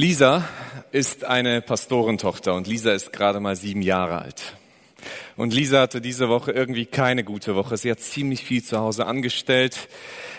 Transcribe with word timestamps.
Lisa 0.00 0.48
ist 0.92 1.24
eine 1.24 1.60
Pastorentochter 1.60 2.54
und 2.54 2.66
Lisa 2.66 2.92
ist 2.92 3.12
gerade 3.12 3.38
mal 3.38 3.54
sieben 3.54 3.82
Jahre 3.82 4.22
alt. 4.22 4.54
Und 5.36 5.52
Lisa 5.52 5.82
hatte 5.82 6.00
diese 6.00 6.30
Woche 6.30 6.52
irgendwie 6.52 6.86
keine 6.86 7.22
gute 7.22 7.54
Woche. 7.54 7.76
Sie 7.76 7.90
hat 7.90 8.00
ziemlich 8.00 8.42
viel 8.42 8.64
zu 8.64 8.78
Hause 8.78 9.04
angestellt, 9.04 9.90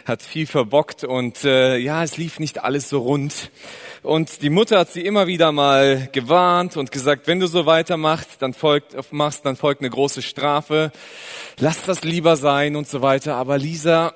hat 0.05 0.23
viel 0.23 0.47
verbockt 0.47 1.03
und 1.03 1.43
äh, 1.43 1.77
ja, 1.77 2.03
es 2.03 2.17
lief 2.17 2.39
nicht 2.39 2.63
alles 2.63 2.89
so 2.89 3.01
rund. 3.01 3.51
Und 4.01 4.41
die 4.41 4.49
Mutter 4.49 4.79
hat 4.79 4.91
sie 4.91 5.01
immer 5.01 5.27
wieder 5.27 5.51
mal 5.51 6.09
gewarnt 6.11 6.75
und 6.75 6.91
gesagt, 6.91 7.27
wenn 7.27 7.39
du 7.39 7.45
so 7.45 7.67
weitermachst, 7.67 8.41
dann 8.41 8.55
folgt, 8.55 8.95
machst, 9.13 9.45
dann 9.45 9.57
folgt 9.57 9.81
eine 9.81 9.91
große 9.91 10.23
Strafe. 10.23 10.91
Lass 11.59 11.83
das 11.83 12.03
lieber 12.03 12.35
sein 12.35 12.75
und 12.75 12.87
so 12.87 13.03
weiter. 13.03 13.35
Aber 13.35 13.59
Lisa 13.59 14.15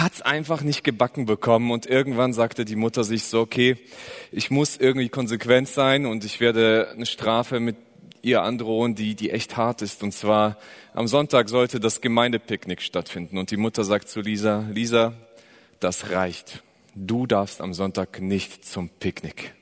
hat's 0.00 0.22
einfach 0.22 0.62
nicht 0.62 0.84
gebacken 0.84 1.26
bekommen 1.26 1.70
und 1.70 1.86
irgendwann 1.86 2.32
sagte 2.32 2.64
die 2.64 2.76
Mutter 2.76 3.04
sich 3.04 3.24
so, 3.24 3.40
okay, 3.40 3.76
ich 4.32 4.50
muss 4.50 4.76
irgendwie 4.76 5.08
konsequent 5.08 5.68
sein 5.68 6.06
und 6.06 6.24
ich 6.24 6.40
werde 6.40 6.90
eine 6.94 7.06
Strafe 7.06 7.60
mit 7.60 7.76
ihr 8.22 8.42
androhen, 8.42 8.94
die, 8.94 9.14
die 9.14 9.30
echt 9.30 9.56
hart 9.56 9.82
ist. 9.82 10.02
Und 10.02 10.12
zwar 10.12 10.58
am 10.94 11.06
Sonntag 11.06 11.48
sollte 11.48 11.80
das 11.80 12.00
Gemeindepicknick 12.00 12.82
stattfinden. 12.82 13.38
Und 13.38 13.50
die 13.50 13.56
Mutter 13.56 13.84
sagt 13.84 14.08
zu 14.08 14.20
Lisa, 14.20 14.66
Lisa, 14.72 15.14
das 15.80 16.10
reicht. 16.10 16.62
Du 16.94 17.26
darfst 17.26 17.60
am 17.60 17.74
Sonntag 17.74 18.20
nicht 18.20 18.64
zum 18.64 18.88
Picknick. 18.88 19.54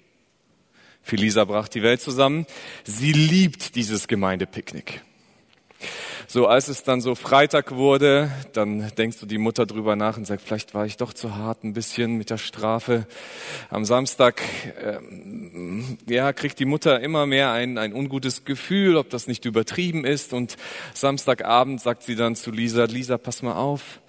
Für 1.03 1.17
Lisa 1.17 1.45
brach 1.45 1.69
die 1.69 1.83
Welt 1.83 2.01
zusammen. 2.01 2.47
Sie 2.85 3.13
liebt 3.13 3.77
dieses 3.77 4.09
Gemeindepicknick. 4.09 5.03
So, 6.29 6.49
als 6.49 6.67
es 6.67 6.83
dann 6.83 7.01
so 7.01 7.15
Freitag 7.15 7.77
wurde, 7.77 8.33
dann 8.53 8.91
denkst 8.99 9.21
du 9.21 9.27
die 9.27 9.39
Mutter 9.39 9.65
drüber 9.65 9.95
nach 9.95 10.17
und 10.17 10.27
sagt, 10.27 10.43
vielleicht 10.43 10.75
war 10.75 10.85
ich 10.85 10.97
doch 10.97 11.13
zu 11.13 11.37
hart 11.37 11.63
ein 11.63 11.73
bisschen 11.73 12.17
mit 12.17 12.31
der 12.31 12.39
Strafe. 12.39 13.07
Am 13.71 13.85
Samstag, 13.85 14.43
ähm, 14.83 15.99
ja, 16.09 16.33
kriegt 16.33 16.59
die 16.59 16.65
Mutter 16.65 17.01
immer 17.01 17.27
mehr 17.27 17.53
ein, 17.53 17.79
ein 17.79 17.93
ungutes 17.93 18.45
Gefühl, 18.45 18.97
ob 18.97 19.09
das 19.11 19.29
nicht 19.29 19.45
übertrieben 19.45 20.05
ist. 20.05 20.33
Und 20.33 20.57
Samstagabend 20.95 21.81
sagt 21.81 22.03
sie 22.03 22.17
dann 22.17 22.35
zu 22.35 22.51
Lisa, 22.51 22.85
Lisa, 22.85 23.19
pass 23.19 23.43
mal 23.43 23.55
auf. 23.55 24.01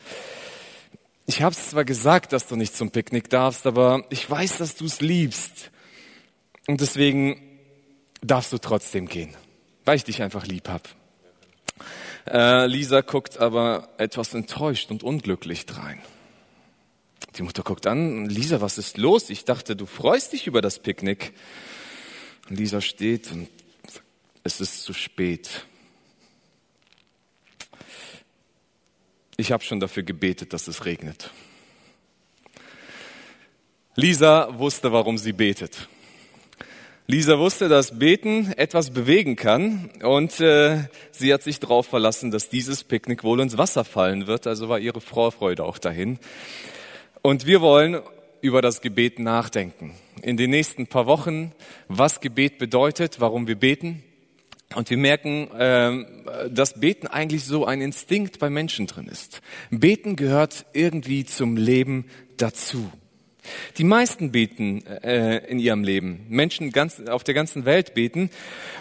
Ich 1.28 1.44
habe 1.44 1.54
zwar 1.54 1.86
gesagt, 1.86 2.34
dass 2.34 2.48
du 2.48 2.56
nicht 2.56 2.76
zum 2.76 2.90
Picknick 2.90 3.30
darfst, 3.30 3.68
aber 3.68 4.06
ich 4.10 4.28
weiß, 4.28 4.58
dass 4.58 4.76
du 4.76 4.86
es 4.86 5.02
liebst. 5.02 5.70
Und 6.66 6.82
deswegen 6.82 7.40
darfst 8.22 8.52
du 8.54 8.58
trotzdem 8.58 9.08
gehen, 9.08 9.36
weil 9.86 9.98
ich 9.98 10.04
dich 10.04 10.24
einfach 10.24 10.48
lieb 10.48 10.68
hab. 10.68 10.90
Äh, 12.30 12.66
Lisa 12.68 13.02
guckt 13.02 13.38
aber 13.38 13.90
etwas 13.98 14.34
enttäuscht 14.34 14.92
und 14.92 15.04
unglücklich 15.04 15.66
drein. 15.66 16.02
Die 17.38 17.44
Mutter 17.44 17.64
guckt 17.64 17.88
an, 17.88 18.28
Lisa, 18.28 18.62
was 18.62 18.78
ist 18.78 18.98
los? 18.98 19.30
Ich 19.30 19.46
dachte, 19.46 19.76
du 19.76 19.86
freust 19.86 20.34
dich 20.34 20.48
über 20.48 20.62
das 20.62 20.80
Picknick. 20.80 21.34
Lisa 22.50 22.82
steht 22.82 23.32
und 23.32 23.50
es 24.44 24.60
ist 24.60 24.84
zu 24.84 24.94
spät. 24.94 25.66
Ich 29.38 29.52
habe 29.52 29.64
schon 29.64 29.80
dafür 29.80 30.04
gebetet, 30.04 30.52
dass 30.52 30.68
es 30.68 30.86
regnet. 30.86 31.32
Lisa 33.96 34.58
wusste, 34.58 34.92
warum 34.92 35.18
sie 35.18 35.34
betet. 35.34 35.88
Lisa 37.10 37.40
wusste, 37.40 37.70
dass 37.70 38.00
Beten 38.00 38.52
etwas 38.58 38.90
bewegen 38.90 39.38
kann 39.38 39.92
und 40.04 40.42
äh, 40.42 40.90
sie 41.12 41.34
hat 41.34 41.42
sich 41.42 41.62
darauf 41.62 41.88
verlassen, 41.88 42.32
dass 42.32 42.50
dieses 42.50 42.84
Picknick 42.84 43.24
wohl 43.24 43.40
ins 43.40 43.58
Wasser 43.58 43.86
fallen 43.86 44.28
wird. 44.28 44.46
Also 44.46 44.68
war 44.68 44.78
ihre 44.78 45.00
Vorfreude 45.00 45.64
auch 45.64 45.78
dahin. 45.78 46.20
Und 47.22 47.46
wir 47.46 47.62
wollen 47.62 48.02
über 48.42 48.62
das 48.62 48.82
Gebet 48.82 49.20
nachdenken. 49.20 49.94
In 50.22 50.36
den 50.36 50.50
nächsten 50.50 50.88
paar 50.88 51.06
Wochen, 51.06 51.54
was 51.88 52.20
Gebet 52.20 52.58
bedeutet, 52.58 53.22
warum 53.22 53.48
wir 53.48 53.56
beten. 53.56 54.04
Und 54.76 54.90
wir 54.90 54.98
merken, 54.98 55.50
äh, 55.52 56.50
dass 56.50 56.78
Beten 56.78 57.08
eigentlich 57.08 57.46
so 57.46 57.66
ein 57.66 57.80
Instinkt 57.80 58.38
bei 58.38 58.50
Menschen 58.50 58.86
drin 58.86 59.08
ist. 59.08 59.42
Beten 59.70 60.18
gehört 60.18 60.66
irgendwie 60.74 61.24
zum 61.24 61.56
Leben 61.56 62.08
dazu. 62.36 62.92
Die 63.78 63.84
meisten 63.84 64.32
beten 64.32 64.86
äh, 64.86 65.38
in 65.48 65.60
ihrem 65.60 65.84
Leben. 65.84 66.26
Menschen 66.30 66.72
ganz, 66.72 67.02
auf 67.08 67.24
der 67.24 67.34
ganzen 67.34 67.66
Welt 67.66 67.94
beten. 67.94 68.30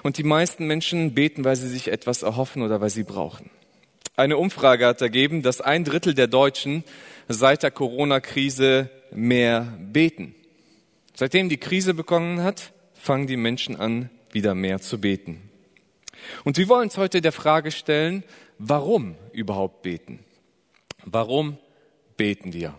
Und 0.03 0.19
die 0.19 0.25
meisten 0.25 0.67
Menschen 0.67 1.15
beten, 1.15 1.45
weil 1.45 1.57
sie 1.57 1.69
sich 1.69 1.89
etwas 1.89 2.23
erhoffen 2.23 2.63
oder 2.63 2.81
weil 2.81 2.91
sie 2.91 3.05
brauchen. 3.05 3.51
Eine 4.17 4.39
Umfrage 4.39 4.87
hat 4.87 5.03
ergeben, 5.03 5.43
dass 5.43 5.61
ein 5.61 5.85
Drittel 5.85 6.15
der 6.15 6.27
Deutschen 6.27 6.85
seit 7.29 7.63
der 7.63 7.71
Corona-Krise 7.71 8.89
mehr 9.11 9.77
beten. 9.79 10.35
Seitdem 11.15 11.49
die 11.49 11.59
Krise 11.59 11.95
begonnen 11.95 12.43
hat, 12.43 12.73
fangen 12.95 13.27
die 13.27 13.37
Menschen 13.37 13.77
an, 13.77 14.11
wieder 14.33 14.55
mehr 14.55 14.81
zu 14.81 15.01
beten. 15.01 15.43
Und 16.45 16.57
wir 16.59 16.69
wollen 16.69 16.85
uns 16.85 16.97
heute 16.97 17.21
der 17.21 17.33
Frage 17.33 17.71
stellen, 17.71 18.25
warum 18.59 19.17
überhaupt 19.33 19.83
beten? 19.83 20.21
Warum 21.05 21.59
beten 22.17 22.53
wir? 22.53 22.75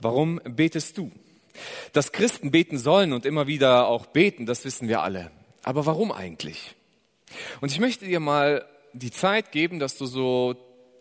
Warum 0.00 0.40
betest 0.44 0.98
du? 0.98 1.10
Dass 1.92 2.12
Christen 2.12 2.50
beten 2.50 2.78
sollen 2.78 3.12
und 3.12 3.26
immer 3.26 3.46
wieder 3.46 3.86
auch 3.88 4.06
beten, 4.06 4.46
das 4.46 4.64
wissen 4.64 4.88
wir 4.88 5.02
alle. 5.02 5.30
Aber 5.62 5.86
warum 5.86 6.12
eigentlich? 6.12 6.74
Und 7.60 7.70
ich 7.70 7.80
möchte 7.80 8.06
dir 8.06 8.20
mal 8.20 8.64
die 8.92 9.10
Zeit 9.10 9.52
geben, 9.52 9.78
dass 9.78 9.96
du 9.96 10.06
so 10.06 10.56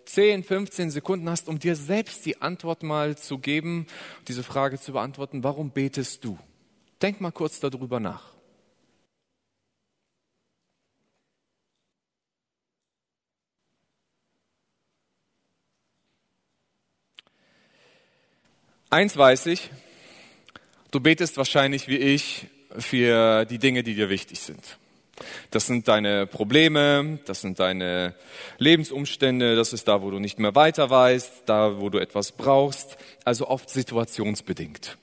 10, 0.05 0.43
15 0.43 0.91
Sekunden 0.91 1.29
hast, 1.29 1.47
um 1.47 1.59
dir 1.59 1.75
selbst 1.75 2.25
die 2.25 2.41
Antwort 2.41 2.83
mal 2.83 3.17
zu 3.17 3.37
geben, 3.37 3.87
diese 4.27 4.43
Frage 4.43 4.79
zu 4.79 4.93
beantworten, 4.93 5.43
warum 5.43 5.71
betest 5.71 6.25
du? 6.25 6.37
Denk 7.01 7.21
mal 7.21 7.31
kurz 7.31 7.59
darüber 7.59 7.99
nach. 7.99 8.38
Eins 18.91 19.15
weiß 19.15 19.45
ich, 19.45 19.69
du 20.89 20.99
betest 20.99 21.37
wahrscheinlich 21.37 21.87
wie 21.87 21.97
ich 21.97 22.47
für 22.75 23.45
die 23.45 23.59
Dinge, 23.59 23.83
die 23.83 23.93
dir 23.93 24.09
wichtig 24.09 24.39
sind. 24.39 24.79
Das 25.51 25.67
sind 25.67 25.87
deine 25.87 26.25
Probleme, 26.25 27.19
das 27.25 27.41
sind 27.41 27.59
deine 27.59 28.15
Lebensumstände, 28.57 29.55
das 29.55 29.73
ist 29.73 29.87
da, 29.87 30.01
wo 30.01 30.09
du 30.09 30.17
nicht 30.17 30.39
mehr 30.39 30.55
weiter 30.55 30.89
weißt, 30.89 31.43
da, 31.45 31.79
wo 31.79 31.89
du 31.89 31.99
etwas 31.99 32.31
brauchst, 32.31 32.97
also 33.25 33.47
oft 33.47 33.69
situationsbedingt. 33.69 34.97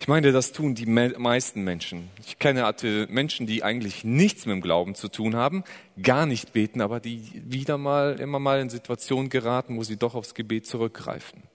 Ich 0.00 0.08
meine, 0.08 0.32
das 0.32 0.50
tun 0.50 0.74
die 0.74 0.86
meisten 0.86 1.62
Menschen. 1.62 2.08
Ich 2.26 2.40
kenne 2.40 2.74
Menschen, 3.08 3.46
die 3.46 3.62
eigentlich 3.62 4.02
nichts 4.02 4.46
mit 4.46 4.54
dem 4.54 4.62
Glauben 4.62 4.96
zu 4.96 5.08
tun 5.08 5.36
haben, 5.36 5.62
gar 6.02 6.26
nicht 6.26 6.52
beten, 6.52 6.80
aber 6.80 6.98
die 6.98 7.42
wieder 7.44 7.78
mal, 7.78 8.18
immer 8.18 8.40
mal 8.40 8.60
in 8.60 8.68
Situationen 8.68 9.28
geraten, 9.28 9.76
wo 9.76 9.84
sie 9.84 9.96
doch 9.96 10.16
aufs 10.16 10.34
Gebet 10.34 10.66
zurückgreifen. 10.66 11.51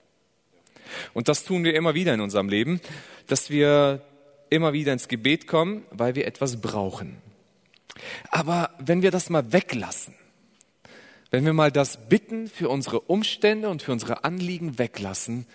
Und 1.14 1.28
das 1.28 1.44
tun 1.44 1.64
wir 1.64 1.74
immer 1.74 1.94
wieder 1.94 2.14
in 2.14 2.20
unserem 2.20 2.48
Leben, 2.48 2.80
dass 3.26 3.50
wir 3.50 4.02
immer 4.50 4.72
wieder 4.72 4.92
ins 4.92 5.08
Gebet 5.08 5.46
kommen, 5.46 5.84
weil 5.90 6.14
wir 6.14 6.26
etwas 6.26 6.60
brauchen. 6.60 7.18
Aber 8.30 8.70
wenn 8.78 9.02
wir 9.02 9.10
das 9.10 9.30
mal 9.30 9.52
weglassen, 9.52 10.14
wenn 11.30 11.44
wir 11.44 11.52
mal 11.52 11.70
das 11.70 12.08
Bitten 12.08 12.48
für 12.48 12.68
unsere 12.68 13.00
Umstände 13.00 13.68
und 13.68 13.82
für 13.82 13.92
unsere 13.92 14.24
Anliegen 14.24 14.78
weglassen, 14.78 15.46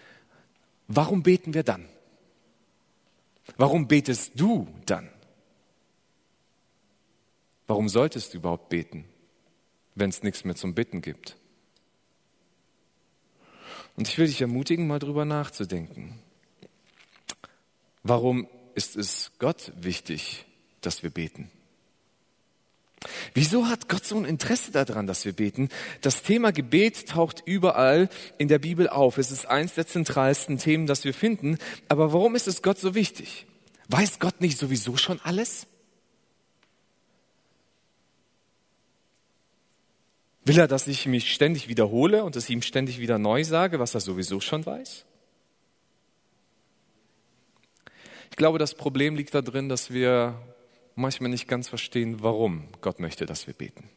warum 0.87 1.23
beten 1.23 1.53
wir 1.53 1.63
dann? 1.63 1.87
Warum 3.57 3.87
betest 3.87 4.33
du 4.35 4.67
dann? 4.85 5.09
Warum 7.67 7.89
solltest 7.89 8.33
du 8.33 8.37
überhaupt 8.37 8.69
beten, 8.69 9.05
wenn 9.95 10.09
es 10.09 10.21
nichts 10.21 10.43
mehr 10.43 10.55
zum 10.55 10.75
Bitten 10.75 11.01
gibt? 11.01 11.37
Und 13.95 14.07
ich 14.07 14.17
will 14.17 14.27
dich 14.27 14.41
ermutigen, 14.41 14.87
mal 14.87 14.99
drüber 14.99 15.25
nachzudenken. 15.25 16.19
Warum 18.03 18.47
ist 18.75 18.95
es 18.95 19.31
Gott 19.39 19.71
wichtig, 19.75 20.45
dass 20.81 21.03
wir 21.03 21.09
beten? 21.09 21.49
Wieso 23.33 23.67
hat 23.67 23.89
Gott 23.89 24.05
so 24.05 24.17
ein 24.17 24.25
Interesse 24.25 24.71
daran, 24.71 25.07
dass 25.07 25.25
wir 25.25 25.33
beten? 25.33 25.69
Das 26.01 26.23
Thema 26.23 26.51
Gebet 26.51 27.09
taucht 27.09 27.43
überall 27.45 28.09
in 28.37 28.47
der 28.47 28.59
Bibel 28.59 28.87
auf. 28.87 29.17
Es 29.17 29.31
ist 29.31 29.45
eins 29.45 29.73
der 29.75 29.87
zentralsten 29.87 30.57
Themen, 30.57 30.87
das 30.87 31.03
wir 31.03 31.13
finden. 31.13 31.57
Aber 31.89 32.13
warum 32.13 32.35
ist 32.35 32.47
es 32.47 32.61
Gott 32.61 32.79
so 32.79 32.95
wichtig? 32.95 33.45
Weiß 33.89 34.19
Gott 34.19 34.39
nicht 34.41 34.57
sowieso 34.57 34.97
schon 34.97 35.19
alles? 35.23 35.67
Will 40.45 40.59
er, 40.59 40.67
dass 40.67 40.87
ich 40.87 41.05
mich 41.05 41.33
ständig 41.33 41.67
wiederhole 41.67 42.23
und 42.23 42.35
es 42.35 42.49
ihm 42.49 42.61
ständig 42.61 42.99
wieder 42.99 43.17
neu 43.17 43.43
sage, 43.43 43.79
was 43.79 43.93
er 43.93 44.01
sowieso 44.01 44.39
schon 44.39 44.65
weiß? 44.65 45.05
Ich 48.29 48.35
glaube, 48.35 48.59
das 48.59 48.75
Problem 48.75 49.15
liegt 49.15 49.33
darin, 49.33 49.69
dass 49.69 49.91
wir 49.91 50.41
manchmal 50.95 51.29
nicht 51.29 51.47
ganz 51.47 51.69
verstehen, 51.69 52.23
warum 52.23 52.67
Gott 52.81 52.99
möchte, 52.99 53.25
dass 53.25 53.47
wir 53.47 53.53
beten. 53.53 53.89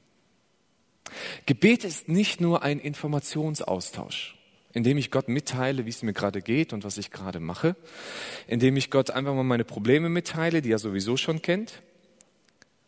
Gebet 1.47 1.85
ist 1.85 2.09
nicht 2.09 2.41
nur 2.41 2.63
ein 2.63 2.79
Informationsaustausch. 2.79 4.35
indem 4.77 4.99
ich 4.99 5.11
Gott 5.11 5.29
mitteile, 5.29 5.87
wie 5.87 5.91
es 5.91 6.03
mir 6.03 6.13
gerade 6.13 6.43
geht 6.43 6.75
und 6.75 6.85
was 6.85 6.99
ich 6.99 7.11
gerade 7.11 7.41
mache, 7.41 7.77
indem 8.47 8.77
ich 8.77 8.91
Gott 8.91 9.11
einfach 9.11 9.33
mal 9.33 9.43
meine 9.43 9.65
Probleme 9.65 10.11
mitteile, 10.11 10.61
die 10.61 10.71
er 10.71 10.79
sowieso 10.79 11.17
schon 11.17 11.41
kennt, 11.41 11.81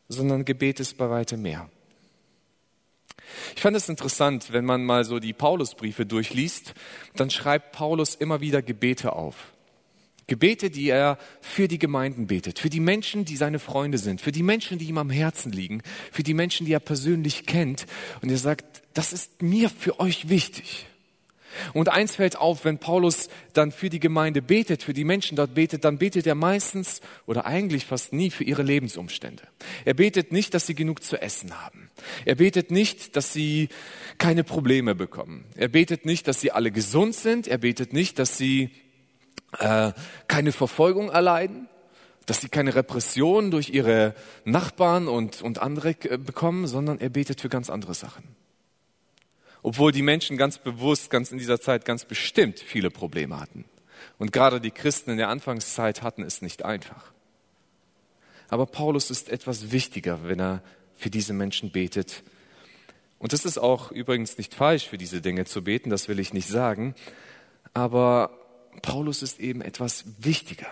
sondern 0.07 0.45
Gebet 0.45 0.81
ist 0.81 0.99
bei 0.99 1.09
weitem 1.09 1.41
mehr. 1.41 1.71
Ich 3.57 3.63
fand 3.63 3.77
es 3.77 3.89
interessant, 3.89 4.53
wenn 4.53 4.65
man 4.65 4.85
mal 4.85 5.05
so 5.05 5.19
die 5.19 5.33
Paulusbriefe 5.33 6.07
durchliest, 6.07 6.75
dann 7.17 7.31
schreibt 7.31 7.73
Paulus 7.73 8.15
immer 8.15 8.41
wieder 8.41 8.63
Gebete 8.63 9.13
auf. 9.13 9.53
Gebete, 10.29 10.69
die 10.71 10.91
er 10.91 11.19
für 11.41 11.69
die 11.69 11.79
Gemeinden 11.79 12.27
betet, 12.27 12.59
für 12.59 12.69
die 12.69 12.81
Menschen, 12.81 13.25
die 13.25 13.37
seine 13.37 13.59
Freunde 13.59 13.97
sind, 13.97 14.21
für 14.21 14.31
die 14.31 14.43
Menschen, 14.43 14.79
die 14.79 14.85
ihm 14.85 14.99
am 14.99 15.09
Herzen 15.09 15.53
liegen, 15.53 15.83
für 16.13 16.23
die 16.23 16.35
Menschen, 16.35 16.67
die 16.67 16.73
er 16.75 16.81
persönlich 16.81 17.47
kennt. 17.47 17.87
Und 18.21 18.31
er 18.31 18.37
sagt, 18.37 18.83
das 18.93 19.15
ist 19.15 19.41
mir 19.41 19.71
für 19.71 19.99
euch 20.01 20.29
wichtig. 20.29 20.87
Und 21.73 21.89
eins 21.89 22.17
fällt 22.17 22.37
auf, 22.37 22.65
wenn 22.65 22.79
Paulus 22.79 23.29
dann 23.53 23.73
für 23.73 23.91
die 23.91 24.01
Gemeinde 24.01 24.43
betet, 24.43 24.83
für 24.83 24.93
die 24.93 25.05
Menschen 25.05 25.37
dort 25.37 25.55
betet, 25.55 25.85
dann 25.85 25.99
betet 25.99 26.27
er 26.27 26.35
meistens 26.35 27.01
oder 27.27 27.47
eigentlich 27.47 27.87
fast 27.87 28.13
nie 28.13 28.31
für 28.31 28.45
ihre 28.45 28.63
Lebensumstände. 28.63 29.43
Er 29.85 29.95
betet 29.95 30.33
nicht, 30.33 30.55
dass 30.55 30.67
sie 30.67 30.75
genug 30.75 31.03
zu 31.03 31.21
essen 31.21 31.61
haben. 31.61 31.91
Er 32.25 32.37
betet 32.37 32.71
nicht, 32.71 33.17
dass 33.17 33.33
sie 33.33 33.69
keine 34.19 34.45
Probleme 34.45 34.95
bekommen. 34.95 35.45
Er 35.57 35.69
betet 35.69 36.07
nicht, 36.07 36.29
dass 36.29 36.41
sie 36.41 36.53
alle 36.53 36.71
gesund 36.71 37.15
sind. 37.15 37.49
Er 37.49 37.59
betet 37.59 37.93
nicht, 37.93 38.19
dass 38.19 38.37
sie 38.37 38.71
äh, 39.59 39.93
keine 40.27 40.53
Verfolgung 40.53 41.09
erleiden, 41.11 41.69
dass 42.27 42.41
sie 42.41 42.49
keine 42.49 42.75
Repression 42.75 43.51
durch 43.51 43.71
ihre 43.71 44.15
Nachbarn 44.45 45.09
und, 45.09 45.43
und 45.43 45.61
andere 45.61 45.91
äh, 45.91 46.19
bekommen, 46.19 46.67
sondern 46.67 47.01
er 47.01 47.09
betet 47.09 47.41
für 47.41 47.49
ganz 47.49 47.71
andere 47.71 47.95
Sachen. 47.95 48.25
Obwohl 49.63 49.93
die 49.93 50.03
Menschen 50.03 50.37
ganz 50.37 50.59
bewusst, 50.59 51.11
ganz 51.11 51.33
in 51.33 51.39
dieser 51.39 51.61
Zeit 51.61 51.85
ganz 51.85 52.05
bestimmt 52.05 52.61
viele 52.61 52.91
Probleme 52.91 53.39
hatten. 53.39 53.65
Und 54.19 54.33
gerade 54.33 54.61
die 54.61 54.71
Christen 54.71 55.11
in 55.11 55.17
der 55.17 55.29
Anfangszeit 55.29 56.03
hatten 56.03 56.23
es 56.23 56.43
nicht 56.43 56.65
einfach. 56.65 57.13
Aber 58.49 58.67
Paulus 58.67 59.11
ist 59.11 59.29
etwas 59.29 59.73
wichtiger, 59.73 60.21
wenn 60.25 60.41
er 60.41 60.63
für 60.97 61.11
diese 61.11 61.33
Menschen 61.33 61.71
betet. 61.71 62.23
Und 63.19 63.33
es 63.33 63.45
ist 63.45 63.59
auch 63.59 63.91
übrigens 63.91 64.39
nicht 64.39 64.55
falsch, 64.55 64.89
für 64.89 64.99
diese 64.99 65.21
Dinge 65.21 65.45
zu 65.45 65.63
beten, 65.63 65.91
das 65.91 66.09
will 66.09 66.19
ich 66.19 66.33
nicht 66.33 66.49
sagen. 66.49 66.95
Aber 67.75 68.31
Paulus 68.83 69.23
ist 69.23 69.41
eben 69.41 69.61
etwas 69.61 70.05
wichtiger. 70.19 70.69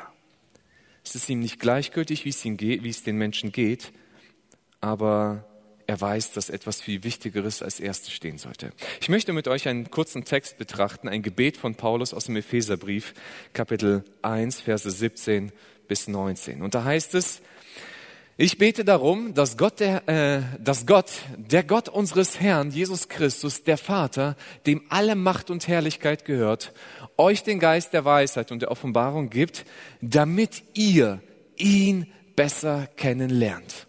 Es 1.04 1.14
ist 1.14 1.28
ihm 1.28 1.40
nicht 1.40 1.60
gleichgültig, 1.60 2.24
wie 2.24 2.30
es, 2.30 2.44
ihm 2.44 2.56
geht, 2.56 2.82
wie 2.82 2.88
es 2.88 3.02
den 3.02 3.16
Menschen 3.16 3.52
geht, 3.52 3.92
aber 4.80 5.44
er 5.86 6.00
weiß, 6.00 6.32
dass 6.32 6.50
etwas 6.50 6.80
viel 6.80 7.04
Wichtigeres 7.04 7.62
als 7.62 7.80
erstes 7.80 8.12
stehen 8.12 8.38
sollte. 8.38 8.70
Ich 9.00 9.08
möchte 9.08 9.32
mit 9.32 9.48
euch 9.48 9.68
einen 9.68 9.90
kurzen 9.90 10.24
Text 10.24 10.58
betrachten, 10.58 11.08
ein 11.08 11.22
Gebet 11.22 11.56
von 11.56 11.74
Paulus 11.74 12.12
aus 12.12 12.26
dem 12.26 12.36
Epheserbrief, 12.36 13.14
Kapitel 13.52 14.04
1, 14.22 14.60
Verse 14.60 14.90
17 14.90 15.52
bis 15.86 16.08
19. 16.08 16.62
Und 16.62 16.74
da 16.74 16.84
heißt 16.84 17.14
es, 17.14 17.40
ich 18.38 18.58
bete 18.58 18.84
darum, 18.84 19.32
dass 19.32 19.56
Gott, 19.56 19.80
der, 19.80 20.06
äh, 20.08 20.42
dass 20.62 20.84
Gott, 20.84 21.10
der 21.38 21.62
Gott 21.62 21.88
unseres 21.88 22.38
Herrn 22.38 22.70
Jesus 22.70 23.08
Christus, 23.08 23.62
der 23.62 23.78
Vater, 23.78 24.36
dem 24.66 24.82
alle 24.90 25.14
Macht 25.14 25.48
und 25.50 25.68
Herrlichkeit 25.68 26.26
gehört, 26.26 26.74
euch 27.16 27.44
den 27.44 27.60
Geist 27.60 27.94
der 27.94 28.04
Weisheit 28.04 28.52
und 28.52 28.60
der 28.60 28.70
Offenbarung 28.70 29.30
gibt, 29.30 29.64
damit 30.02 30.64
ihr 30.74 31.22
ihn 31.56 32.12
besser 32.34 32.88
kennenlernt. 32.96 33.85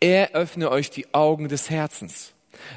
Er 0.00 0.32
öffne 0.32 0.70
euch 0.70 0.90
die 0.90 1.12
Augen 1.14 1.48
des 1.48 1.70
Herzens, 1.70 2.32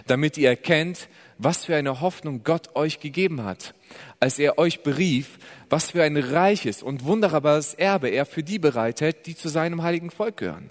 damit 0.07 0.37
ihr 0.37 0.49
erkennt, 0.49 1.07
was 1.37 1.65
für 1.65 1.75
eine 1.75 2.01
Hoffnung 2.01 2.43
Gott 2.43 2.75
euch 2.75 2.99
gegeben 2.99 3.43
hat, 3.43 3.73
als 4.19 4.39
er 4.39 4.57
euch 4.57 4.83
berief, 4.83 5.37
was 5.69 5.91
für 5.91 6.03
ein 6.03 6.17
reiches 6.17 6.83
und 6.83 7.05
wunderbares 7.05 7.73
Erbe 7.73 8.09
er 8.09 8.25
für 8.25 8.43
die 8.43 8.59
bereitet, 8.59 9.25
die 9.25 9.35
zu 9.35 9.49
seinem 9.49 9.83
heiligen 9.83 10.11
Volk 10.11 10.37
gehören. 10.37 10.69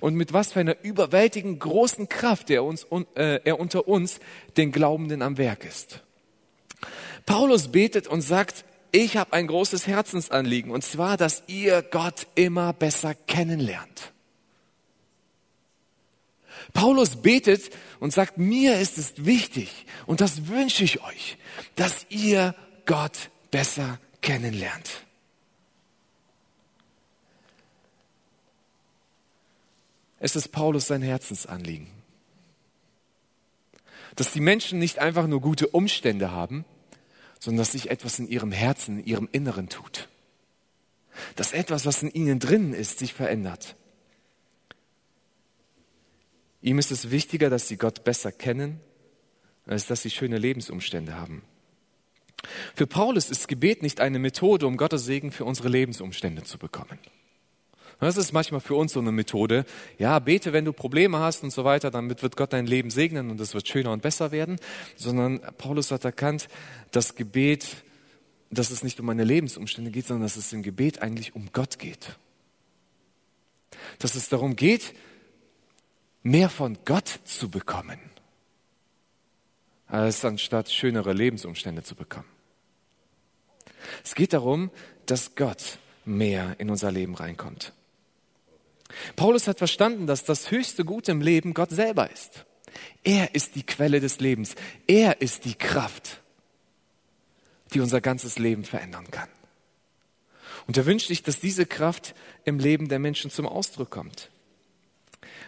Und 0.00 0.14
mit 0.14 0.32
was 0.32 0.52
für 0.52 0.60
einer 0.60 0.76
überwältigend 0.82 1.60
großen 1.60 2.08
Kraft 2.08 2.50
er, 2.50 2.64
uns, 2.64 2.86
äh, 3.14 3.40
er 3.44 3.60
unter 3.60 3.88
uns, 3.88 4.20
den 4.56 4.72
Glaubenden, 4.72 5.22
am 5.22 5.38
Werk 5.38 5.64
ist. 5.64 6.02
Paulus 7.26 7.68
betet 7.68 8.06
und 8.06 8.22
sagt, 8.22 8.64
ich 8.92 9.16
habe 9.16 9.32
ein 9.32 9.46
großes 9.46 9.86
Herzensanliegen, 9.86 10.70
und 10.70 10.82
zwar, 10.82 11.16
dass 11.16 11.42
ihr 11.48 11.82
Gott 11.82 12.26
immer 12.34 12.72
besser 12.72 13.14
kennenlernt. 13.14 14.12
Paulus 16.76 17.16
betet 17.16 17.70
und 18.00 18.12
sagt, 18.12 18.36
mir 18.36 18.78
ist 18.78 18.98
es 18.98 19.24
wichtig 19.24 19.86
und 20.04 20.20
das 20.20 20.48
wünsche 20.48 20.84
ich 20.84 21.02
euch, 21.02 21.38
dass 21.74 22.04
ihr 22.10 22.54
Gott 22.84 23.30
besser 23.50 23.98
kennenlernt. 24.20 25.06
Es 30.18 30.36
ist 30.36 30.52
Paulus 30.52 30.86
sein 30.86 31.00
Herzensanliegen, 31.00 31.88
dass 34.14 34.32
die 34.32 34.40
Menschen 34.40 34.78
nicht 34.78 34.98
einfach 34.98 35.26
nur 35.26 35.40
gute 35.40 35.68
Umstände 35.68 36.30
haben, 36.30 36.66
sondern 37.40 37.60
dass 37.60 37.72
sich 37.72 37.90
etwas 37.90 38.18
in 38.18 38.28
ihrem 38.28 38.52
Herzen, 38.52 38.98
in 38.98 39.06
ihrem 39.06 39.28
Inneren 39.32 39.70
tut. 39.70 40.10
Dass 41.36 41.52
etwas, 41.52 41.86
was 41.86 42.02
in 42.02 42.10
ihnen 42.10 42.38
drinnen 42.38 42.74
ist, 42.74 42.98
sich 42.98 43.14
verändert. 43.14 43.76
Ihm 46.66 46.80
ist 46.80 46.90
es 46.90 47.12
wichtiger, 47.12 47.48
dass 47.48 47.68
sie 47.68 47.76
Gott 47.76 48.02
besser 48.02 48.32
kennen, 48.32 48.80
als 49.66 49.86
dass 49.86 50.02
sie 50.02 50.10
schöne 50.10 50.36
Lebensumstände 50.36 51.14
haben. 51.14 51.42
Für 52.74 52.88
Paulus 52.88 53.30
ist 53.30 53.46
Gebet 53.46 53.82
nicht 53.82 54.00
eine 54.00 54.18
Methode, 54.18 54.66
um 54.66 54.76
Gottes 54.76 55.04
Segen 55.04 55.30
für 55.30 55.44
unsere 55.44 55.68
Lebensumstände 55.68 56.42
zu 56.42 56.58
bekommen. 56.58 56.98
Das 58.00 58.16
ist 58.16 58.32
manchmal 58.32 58.60
für 58.60 58.74
uns 58.74 58.94
so 58.94 59.00
eine 59.00 59.12
Methode. 59.12 59.64
Ja, 59.98 60.18
bete, 60.18 60.52
wenn 60.52 60.64
du 60.64 60.72
Probleme 60.72 61.20
hast 61.20 61.44
und 61.44 61.52
so 61.52 61.62
weiter, 61.62 61.92
damit 61.92 62.24
wird 62.24 62.36
Gott 62.36 62.52
dein 62.52 62.66
Leben 62.66 62.90
segnen 62.90 63.30
und 63.30 63.40
es 63.40 63.54
wird 63.54 63.68
schöner 63.68 63.92
und 63.92 64.02
besser 64.02 64.32
werden. 64.32 64.58
Sondern 64.96 65.40
Paulus 65.58 65.92
hat 65.92 66.04
erkannt, 66.04 66.48
dass 66.90 67.14
Gebet, 67.14 67.84
dass 68.50 68.72
es 68.72 68.82
nicht 68.82 68.98
um 68.98 69.06
meine 69.06 69.22
Lebensumstände 69.22 69.92
geht, 69.92 70.08
sondern 70.08 70.24
dass 70.24 70.36
es 70.36 70.52
im 70.52 70.64
Gebet 70.64 71.00
eigentlich 71.00 71.36
um 71.36 71.50
Gott 71.52 71.78
geht. 71.78 72.16
Dass 74.00 74.16
es 74.16 74.28
darum 74.28 74.56
geht, 74.56 74.94
mehr 76.26 76.50
von 76.50 76.76
Gott 76.84 77.20
zu 77.24 77.48
bekommen, 77.48 78.00
als 79.86 80.24
anstatt 80.24 80.70
schönere 80.72 81.12
Lebensumstände 81.12 81.84
zu 81.84 81.94
bekommen. 81.94 82.28
Es 84.02 84.16
geht 84.16 84.32
darum, 84.32 84.70
dass 85.06 85.36
Gott 85.36 85.78
mehr 86.04 86.56
in 86.58 86.68
unser 86.68 86.90
Leben 86.90 87.14
reinkommt. 87.14 87.72
Paulus 89.14 89.46
hat 89.46 89.58
verstanden, 89.58 90.08
dass 90.08 90.24
das 90.24 90.50
höchste 90.50 90.84
Gut 90.84 91.08
im 91.08 91.20
Leben 91.20 91.54
Gott 91.54 91.70
selber 91.70 92.10
ist. 92.10 92.44
Er 93.04 93.34
ist 93.34 93.54
die 93.54 93.64
Quelle 93.64 94.00
des 94.00 94.18
Lebens. 94.18 94.56
Er 94.88 95.20
ist 95.20 95.44
die 95.44 95.54
Kraft, 95.54 96.22
die 97.72 97.80
unser 97.80 98.00
ganzes 98.00 98.38
Leben 98.38 98.64
verändern 98.64 99.10
kann. 99.12 99.28
Und 100.66 100.76
er 100.76 100.86
wünscht 100.86 101.06
sich, 101.06 101.22
dass 101.22 101.38
diese 101.38 101.66
Kraft 101.66 102.16
im 102.44 102.58
Leben 102.58 102.88
der 102.88 102.98
Menschen 102.98 103.30
zum 103.30 103.46
Ausdruck 103.46 103.90
kommt. 103.90 104.30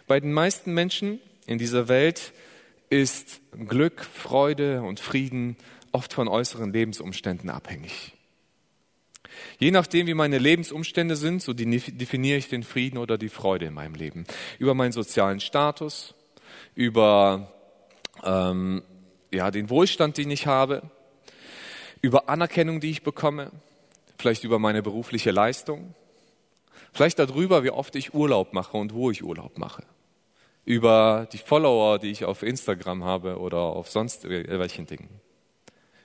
Bei 0.09 0.21
den 0.21 0.33
meisten 0.33 0.73
Menschen 0.73 1.21
in 1.47 1.59
dieser 1.59 1.89
Welt 1.89 2.33
ist 2.89 3.43
Glück, 3.69 4.03
Freude 4.03 4.81
und 4.81 5.01
Frieden 5.01 5.57
oft 5.93 6.15
von 6.15 6.29
äußeren 6.29 6.73
Lebensumständen 6.73 7.51
abhängig. 7.51 8.15
Je 9.59 9.71
nachdem, 9.71 10.07
wie 10.07 10.15
meine 10.15 10.39
Lebensumstände 10.39 11.15
sind, 11.15 11.43
so 11.43 11.53
definiere 11.53 12.39
ich 12.39 12.49
den 12.49 12.63
Frieden 12.63 12.97
oder 12.97 13.19
die 13.19 13.29
Freude 13.29 13.67
in 13.67 13.75
meinem 13.75 13.95
Leben. 13.95 14.25
Über 14.59 14.75
meinen 14.75 14.93
sozialen 14.93 15.41
Status, 15.41 16.15
über 16.75 17.53
ähm, 18.25 18.83
ja, 19.31 19.51
den 19.51 19.69
Wohlstand, 19.69 20.17
den 20.17 20.31
ich 20.31 20.47
habe, 20.47 20.91
über 22.01 22.31
Anerkennung, 22.31 22.81
die 22.81 22.91
ich 22.91 23.03
bekomme, 23.03 23.53
vielleicht 24.19 24.43
über 24.45 24.59
meine 24.59 24.83
berufliche 24.83 25.33
Leistung, 25.33 25.95
vielleicht 26.95 27.19
darüber, 27.19 27.63
wie 27.63 27.71
oft 27.71 27.95
ich 27.95 28.15
Urlaub 28.15 28.55
mache 28.55 28.79
und 28.79 28.95
wo 28.95 29.11
ich 29.11 29.23
Urlaub 29.23 29.59
mache, 29.59 29.85
über 30.69 31.27
die 31.33 31.39
Follower, 31.39 31.99
die 31.99 32.11
ich 32.11 32.27
auf 32.27 32.43
Instagram 32.43 33.03
habe 33.03 33.39
oder 33.39 33.57
auf 33.57 33.89
sonst 33.89 34.29
welchen 34.29 34.85
Dingen 34.85 35.09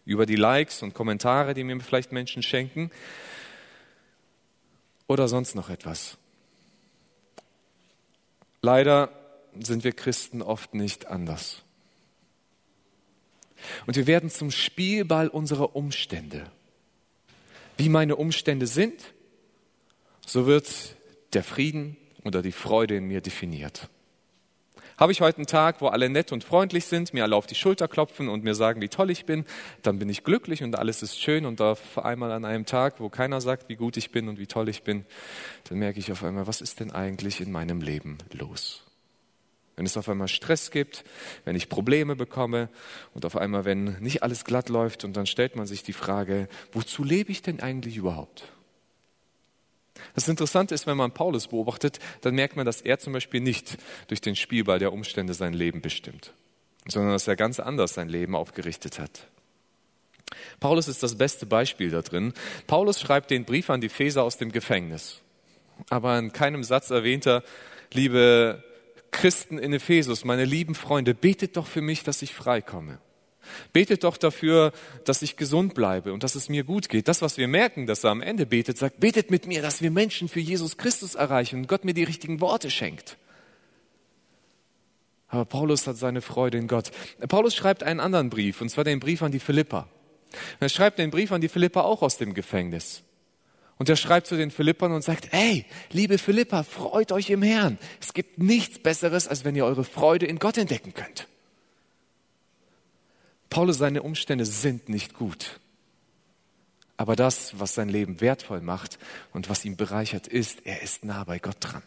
über 0.05 0.25
die 0.25 0.38
Likes 0.38 0.82
und 0.82 0.93
Kommentare, 0.93 1.53
die 1.53 1.65
mir 1.65 1.77
vielleicht 1.82 2.13
Menschen 2.13 2.41
schenken 2.43 2.89
oder 5.05 5.27
sonst 5.27 5.55
noch 5.55 5.70
etwas. 5.70 6.17
Leider 8.62 9.10
sind 9.60 9.84
wir 9.84 9.91
Christen 9.91 10.41
oft 10.41 10.74
nicht 10.74 11.08
anders. 11.08 11.62
Und 13.86 13.98
wir 13.98 14.08
werden 14.08 14.29
zum 14.29 14.50
Spielball 14.50 15.27
unserer 15.27 15.75
Umstände. 15.75 16.50
Wie 17.75 17.89
meine 17.89 18.15
Umstände 18.15 18.67
sind, 18.67 19.13
so 20.25 20.46
wird 20.46 20.96
der 21.34 21.43
Frieden 21.43 21.98
oder 22.24 22.41
die 22.41 22.53
Freude 22.53 22.96
in 22.96 23.10
mir 23.10 23.20
definiert. 23.20 23.89
Habe 24.98 25.12
ich 25.12 25.22
heute 25.22 25.38
einen 25.38 25.48
Tag, 25.48 25.82
wo 25.82 25.88
alle 25.88 26.10
nett 26.10 26.32
und 26.32 26.44
freundlich 26.44 26.86
sind, 26.86 27.14
mir 27.14 27.24
alle 27.24 27.36
auf 27.36 27.48
die 27.48 27.56
Schulter 27.56 27.88
klopfen 27.88 28.30
und 28.30 28.44
mir 28.44 28.54
sagen, 28.54 28.82
wie 28.82 28.90
toll 28.90 29.10
ich 29.10 29.26
bin, 29.26 29.46
dann 29.82 29.98
bin 30.00 30.10
ich 30.10 30.24
glücklich 30.24 30.64
und 30.64 30.78
alles 30.78 31.02
ist 31.02 31.20
schön. 31.20 31.46
Und 31.46 31.62
auf 31.62 31.98
einmal 31.98 32.32
an 32.32 32.46
einem 32.46 32.66
Tag, 32.66 33.00
wo 33.00 33.10
keiner 33.10 33.42
sagt, 33.42 33.70
wie 33.70 33.76
gut 33.76 33.98
ich 33.98 34.12
bin 34.12 34.30
und 34.30 34.40
wie 34.40 34.48
toll 34.48 34.70
ich 34.70 34.84
bin, 34.84 35.06
dann 35.70 35.80
merke 35.80 36.00
ich 36.00 36.12
auf 36.12 36.24
einmal, 36.24 36.48
was 36.48 36.62
ist 36.62 36.80
denn 36.80 36.92
eigentlich 36.92 37.42
in 37.42 37.52
meinem 37.52 37.82
Leben 37.82 38.18
los? 38.32 38.84
Wenn 39.76 39.88
es 39.88 39.98
auf 39.98 40.08
einmal 40.08 40.28
Stress 40.28 40.70
gibt, 40.70 41.04
wenn 41.46 41.56
ich 41.56 41.68
Probleme 41.68 42.16
bekomme 42.16 42.70
und 43.16 43.26
auf 43.26 43.36
einmal, 43.36 43.66
wenn 43.66 44.00
nicht 44.00 44.22
alles 44.22 44.46
glatt 44.46 44.70
läuft 44.70 45.04
und 45.04 45.18
dann 45.18 45.26
stellt 45.26 45.56
man 45.56 45.66
sich 45.66 45.82
die 45.82 45.94
Frage, 45.94 46.48
wozu 46.72 47.04
lebe 47.04 47.32
ich 47.32 47.42
denn 47.42 47.60
eigentlich 47.60 47.98
überhaupt? 47.98 48.52
Das 50.16 50.28
Interessante 50.28 50.76
ist, 50.76 50.88
wenn 50.88 50.98
man 50.98 51.12
Paulus 51.12 51.48
beobachtet, 51.48 52.00
dann 52.22 52.36
merkt 52.36 52.56
man, 52.56 52.66
dass 52.66 52.82
er 52.82 53.00
zum 53.00 53.14
Beispiel 53.14 53.42
nicht 53.42 53.78
durch 54.08 54.22
den 54.22 54.36
Spielball 54.36 54.80
der 54.80 54.94
Umstände 54.94 55.34
sein 55.34 55.54
Leben 55.54 55.82
bestimmt, 55.82 56.34
sondern 56.88 57.14
dass 57.14 57.28
er 57.28 57.36
ganz 57.36 57.60
anders 57.60 57.94
sein 57.94 58.10
Leben 58.10 58.36
aufgerichtet 58.36 59.00
hat. 59.00 59.28
Paulus 60.60 60.88
ist 60.88 61.04
das 61.04 61.16
beste 61.16 61.46
Beispiel 61.46 61.92
da 61.92 62.02
drin. 62.02 62.34
Paulus 62.68 63.00
schreibt 63.00 63.30
den 63.30 63.46
Brief 63.46 63.70
an 63.70 63.82
die 63.82 63.90
Feser 63.90 64.24
aus 64.24 64.38
dem 64.38 64.52
Gefängnis. 64.52 65.22
Aber 65.90 66.18
in 66.18 66.32
keinem 66.32 66.64
Satz 66.64 66.90
erwähnt 66.90 67.28
er, 67.28 67.44
liebe 67.92 68.64
Christen 69.12 69.58
in 69.58 69.74
Ephesus, 69.74 70.26
meine 70.26 70.46
lieben 70.46 70.76
Freunde, 70.76 71.14
betet 71.14 71.58
doch 71.58 71.68
für 71.68 71.82
mich, 71.82 72.04
dass 72.04 72.22
ich 72.22 72.34
freikomme. 72.34 73.00
Betet 73.72 74.04
doch 74.04 74.18
dafür, 74.18 74.72
dass 75.06 75.22
ich 75.22 75.38
gesund 75.38 75.74
bleibe 75.74 76.14
und 76.14 76.24
dass 76.24 76.36
es 76.36 76.50
mir 76.50 76.64
gut 76.64 76.90
geht. 76.90 77.08
Das, 77.08 77.22
was 77.22 77.38
wir 77.38 77.48
merken, 77.48 77.86
dass 77.86 78.04
er 78.04 78.12
am 78.12 78.22
Ende 78.22 78.46
betet, 78.46 78.78
sagt, 78.78 79.00
betet 79.00 79.32
mit 79.32 79.48
mir, 79.48 79.62
dass 79.62 79.82
wir 79.82 79.92
Menschen 79.92 80.28
für 80.28 80.40
Jesus 80.40 80.78
Christus 80.78 81.16
erreichen 81.16 81.62
und 81.62 81.68
Gott 81.68 81.86
mir 81.86 81.94
die 81.94 82.04
richtigen 82.04 82.42
Worte 82.42 82.70
schenkt. 82.70 83.18
Aber 85.28 85.46
Paulus 85.46 85.88
hat 85.88 85.98
seine 85.98 86.22
Freude 86.22 86.60
in 86.60 86.68
Gott. 86.68 86.92
Paulus 87.28 87.56
schreibt 87.56 87.82
einen 87.82 88.00
anderen 88.00 88.30
Brief, 88.30 88.62
und 88.62 88.70
zwar 88.70 88.84
den 88.84 89.00
Brief 89.00 89.24
an 89.24 89.32
die 89.32 89.40
Philippa. 89.40 89.88
Er 90.60 90.70
schreibt 90.70 91.00
den 91.00 91.10
Brief 91.10 91.32
an 91.32 91.42
die 91.42 91.50
Philippa 91.50 91.82
auch 91.82 92.04
aus 92.04 92.18
dem 92.18 92.34
Gefängnis. 92.34 93.04
Und 93.78 93.90
er 93.90 93.96
schreibt 93.96 94.28
zu 94.28 94.38
den 94.38 94.52
Philippern 94.52 94.92
und 94.92 95.04
sagt, 95.04 95.32
hey, 95.32 95.66
liebe 95.92 96.18
Philippa, 96.18 96.64
freut 96.64 97.12
euch 97.12 97.30
im 97.32 97.42
Herrn. 97.42 97.80
Es 98.00 98.14
gibt 98.14 98.38
nichts 98.38 98.80
Besseres, 98.80 99.28
als 99.28 99.44
wenn 99.44 99.56
ihr 99.56 99.66
eure 99.66 99.84
Freude 99.84 100.28
in 100.28 100.38
Gott 100.38 100.58
entdecken 100.58 100.94
könnt. 100.94 101.28
Paulus, 103.53 103.77
seine 103.77 104.01
Umstände 104.01 104.48
sind 104.48 104.89
nicht 104.89 105.13
gut. 105.13 105.60
Aber 106.98 107.15
das, 107.15 107.60
was 107.60 107.75
sein 107.75 107.88
Leben 107.88 108.19
wertvoll 108.19 108.62
macht 108.62 108.98
und 109.31 109.48
was 109.48 109.63
ihn 109.63 109.77
bereichert, 109.77 110.27
ist, 110.27 110.65
er 110.65 110.81
ist 110.81 111.05
nah 111.05 111.24
bei 111.24 111.38
Gott 111.38 111.57
dran. 111.60 111.83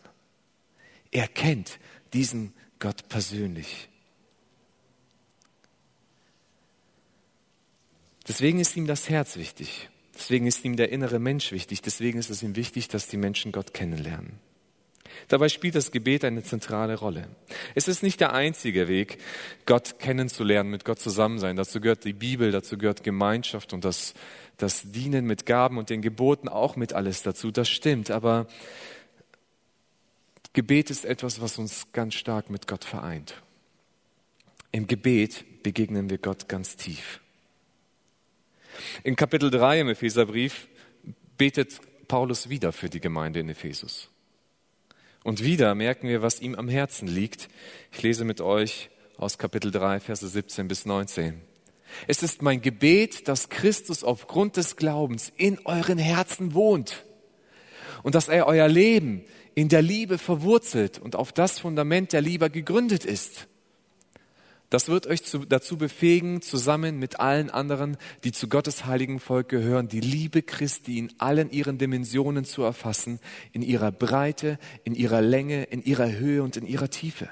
Er 1.11 1.27
kennt 1.27 1.81
diesen 2.13 2.55
Gott 2.79 3.09
persönlich. 3.09 3.89
Deswegen 8.29 8.61
ist 8.61 8.77
ihm 8.77 8.87
das 8.87 9.09
Herz 9.09 9.37
wichtig. 9.37 9.89
Deswegen 10.15 10.47
ist 10.47 10.65
ihm 10.65 10.77
der 10.77 10.93
innere 10.93 11.19
Mensch 11.19 11.51
wichtig. 11.51 11.83
Deswegen 11.83 12.21
ist 12.21 12.31
es 12.31 12.45
ihm 12.45 12.55
wichtig, 12.55 12.87
dass 12.87 13.09
die 13.09 13.17
Menschen 13.17 13.51
Gott 13.51 13.75
kennenlernen. 13.75 14.39
Dabei 15.29 15.49
spielt 15.49 15.75
das 15.75 15.91
Gebet 15.91 16.25
eine 16.25 16.43
zentrale 16.43 16.97
Rolle. 16.97 17.29
Es 17.75 17.89
ist 17.89 18.03
nicht 18.03 18.21
der 18.21 18.33
einzige 18.33 18.89
Weg, 18.89 19.19
Gott 19.65 19.99
kennenzulernen, 19.99 20.71
mit 20.71 20.85
Gott 20.85 21.01
zusammen 21.01 21.39
sein. 21.39 21.57
Dazu 21.57 21.81
gehört 21.81 22.05
die 22.05 22.13
Bibel, 22.13 22.51
dazu 22.53 22.79
gehört 22.79 23.03
Gemeinschaft 23.03 23.73
und 23.73 23.85
das, 23.85 24.15
das 24.57 24.91
Dienen 24.93 25.27
mit 25.27 25.47
Gaben 25.47 25.79
und 25.79 25.91
den 25.91 26.03
Geboten 26.03 26.49
auch 26.49 26.77
mit 26.77 26.93
alles 26.93 27.23
dazu. 27.23 27.51
Das 27.51 27.69
stimmt, 27.69 28.11
aber 28.11 28.47
Gebet 30.53 30.91
ist 30.91 31.05
etwas, 31.05 31.41
was 31.41 31.59
uns 31.59 31.93
ganz 31.93 32.15
stark 32.15 32.49
mit 32.49 32.67
Gott 32.67 32.85
vereint. 32.85 33.43
Im 34.73 34.87
Gebet 34.87 35.63
begegnen 35.63 36.11
wir 36.11 36.19
Gott 36.19 36.49
ganz 36.49 36.77
tief. 36.77 37.21
In 39.03 39.17
Kapitel 39.17 39.51
3 39.51 39.81
im 39.81 39.89
Epheserbrief 39.89 40.69
betet 41.37 41.81
Paulus 42.09 42.49
wieder 42.49 42.73
für 42.73 42.89
die 42.89 43.01
Gemeinde 43.01 43.41
in 43.41 43.49
Ephesus. 43.49 44.11
Und 45.27 45.43
wieder 45.43 45.75
merken 45.75 46.07
wir, 46.07 46.23
was 46.23 46.41
ihm 46.41 46.55
am 46.55 46.69
Herzen 46.69 47.09
liegt. 47.09 47.49
Ich 47.91 48.01
lese 48.01 48.25
mit 48.25 48.41
euch 48.41 48.91
aus 49.17 49.39
Kapitel 49.39 49.73
3, 49.73 49.99
Verse 49.99 50.25
17 50.25 50.69
bis 50.69 50.87
19. 50.87 51.41
Es 52.07 52.23
ist 52.23 52.43
mein 52.43 52.61
Gebet, 52.61 53.27
dass 53.27 53.49
Christus 53.49 54.05
aufgrund 54.05 54.57
des 54.57 54.77
Glaubens 54.77 55.33
in 55.37 55.59
euren 55.65 55.99
Herzen 55.99 56.55
wohnt 56.55 57.05
und 58.05 58.15
dass 58.15 58.29
er 58.29 58.47
euer 58.47 58.69
Leben 58.69 59.25
in 59.57 59.69
der 59.69 59.83
Liebe 59.83 60.19
verwurzelt 60.19 61.01
und 61.01 61.17
auf 61.17 61.33
das 61.33 61.59
Fundament 61.59 62.13
der 62.13 62.21
Liebe 62.21 62.49
gegründet 62.49 63.05
ist. 63.05 63.49
Das 64.71 64.89
wird 64.89 65.07
euch 65.07 65.23
zu, 65.23 65.45
dazu 65.45 65.77
befähigen, 65.77 66.43
zusammen 66.43 66.99
mit 66.99 67.21
allen 67.21 67.51
anderen, 67.51 67.97
die 68.25 68.33
zu 68.33 68.49
Gottes 68.49 68.87
heiligen 68.87 69.21
Volk 69.21 69.49
gehören, 69.49 69.89
die 69.89 70.01
Liebe 70.01 70.43
Christi 70.43 70.99
in 70.99 71.13
allen 71.19 71.51
ihren 71.51 71.79
Dimensionen 71.79 72.45
zu 72.45 72.63
erfassen, 72.63 73.21
in 73.53 73.63
ihrer 73.63 73.93
Breite, 73.93 74.59
in 74.83 74.95
ihrer 74.95 75.23
Länge, 75.23 75.65
in 75.65 75.85
ihrer 75.85 76.11
Höhe 76.11 76.43
und 76.43 76.57
in 76.57 76.67
ihrer 76.67 76.91
Tiefe. 76.91 77.29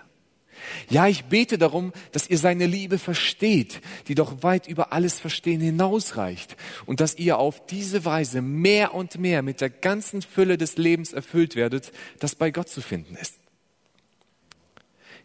Ja, 0.89 1.09
ich 1.09 1.25
bete 1.25 1.59
darum, 1.59 1.93
dass 2.13 2.29
ihr 2.29 2.39
seine 2.39 2.67
Liebe 2.67 2.99
versteht, 2.99 3.81
die 4.07 4.15
doch 4.15 4.43
weit 4.43 4.69
über 4.69 4.93
alles 4.93 5.19
Verstehen 5.19 5.61
hinausreicht 5.61 6.57
und 6.87 7.01
dass 7.01 7.17
ihr 7.17 7.39
auf 7.39 7.67
diese 7.67 8.05
Weise 8.05 8.43
mehr 8.43 8.95
und 8.95 9.19
mehr 9.19 9.43
mit 9.43 9.61
der 9.61 9.71
ganzen 9.71 10.23
Fülle 10.23 10.57
des 10.57 10.77
Lebens 10.77 11.13
erfüllt 11.13 11.57
werdet, 11.57 11.93
das 12.21 12.35
bei 12.35 12.51
Gott 12.51 12.69
zu 12.69 12.81
finden 12.81 13.17
ist. 13.17 13.44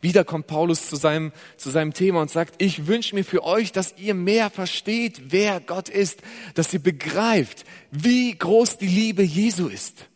Wieder 0.01 0.23
kommt 0.23 0.47
Paulus 0.47 0.87
zu 0.87 0.95
seinem, 0.95 1.33
zu 1.57 1.69
seinem 1.69 1.93
Thema 1.93 2.21
und 2.21 2.31
sagt, 2.31 2.61
ich 2.61 2.87
wünsche 2.87 3.15
mir 3.15 3.25
für 3.25 3.43
euch, 3.43 3.73
dass 3.73 3.95
ihr 3.97 4.13
mehr 4.13 4.49
versteht, 4.49 5.31
wer 5.31 5.59
Gott 5.59 5.89
ist, 5.89 6.21
dass 6.53 6.73
ihr 6.73 6.81
begreift, 6.81 7.65
wie 7.91 8.37
groß 8.37 8.77
die 8.77 8.87
Liebe 8.87 9.23
Jesu 9.23 9.67
ist. 9.67 10.07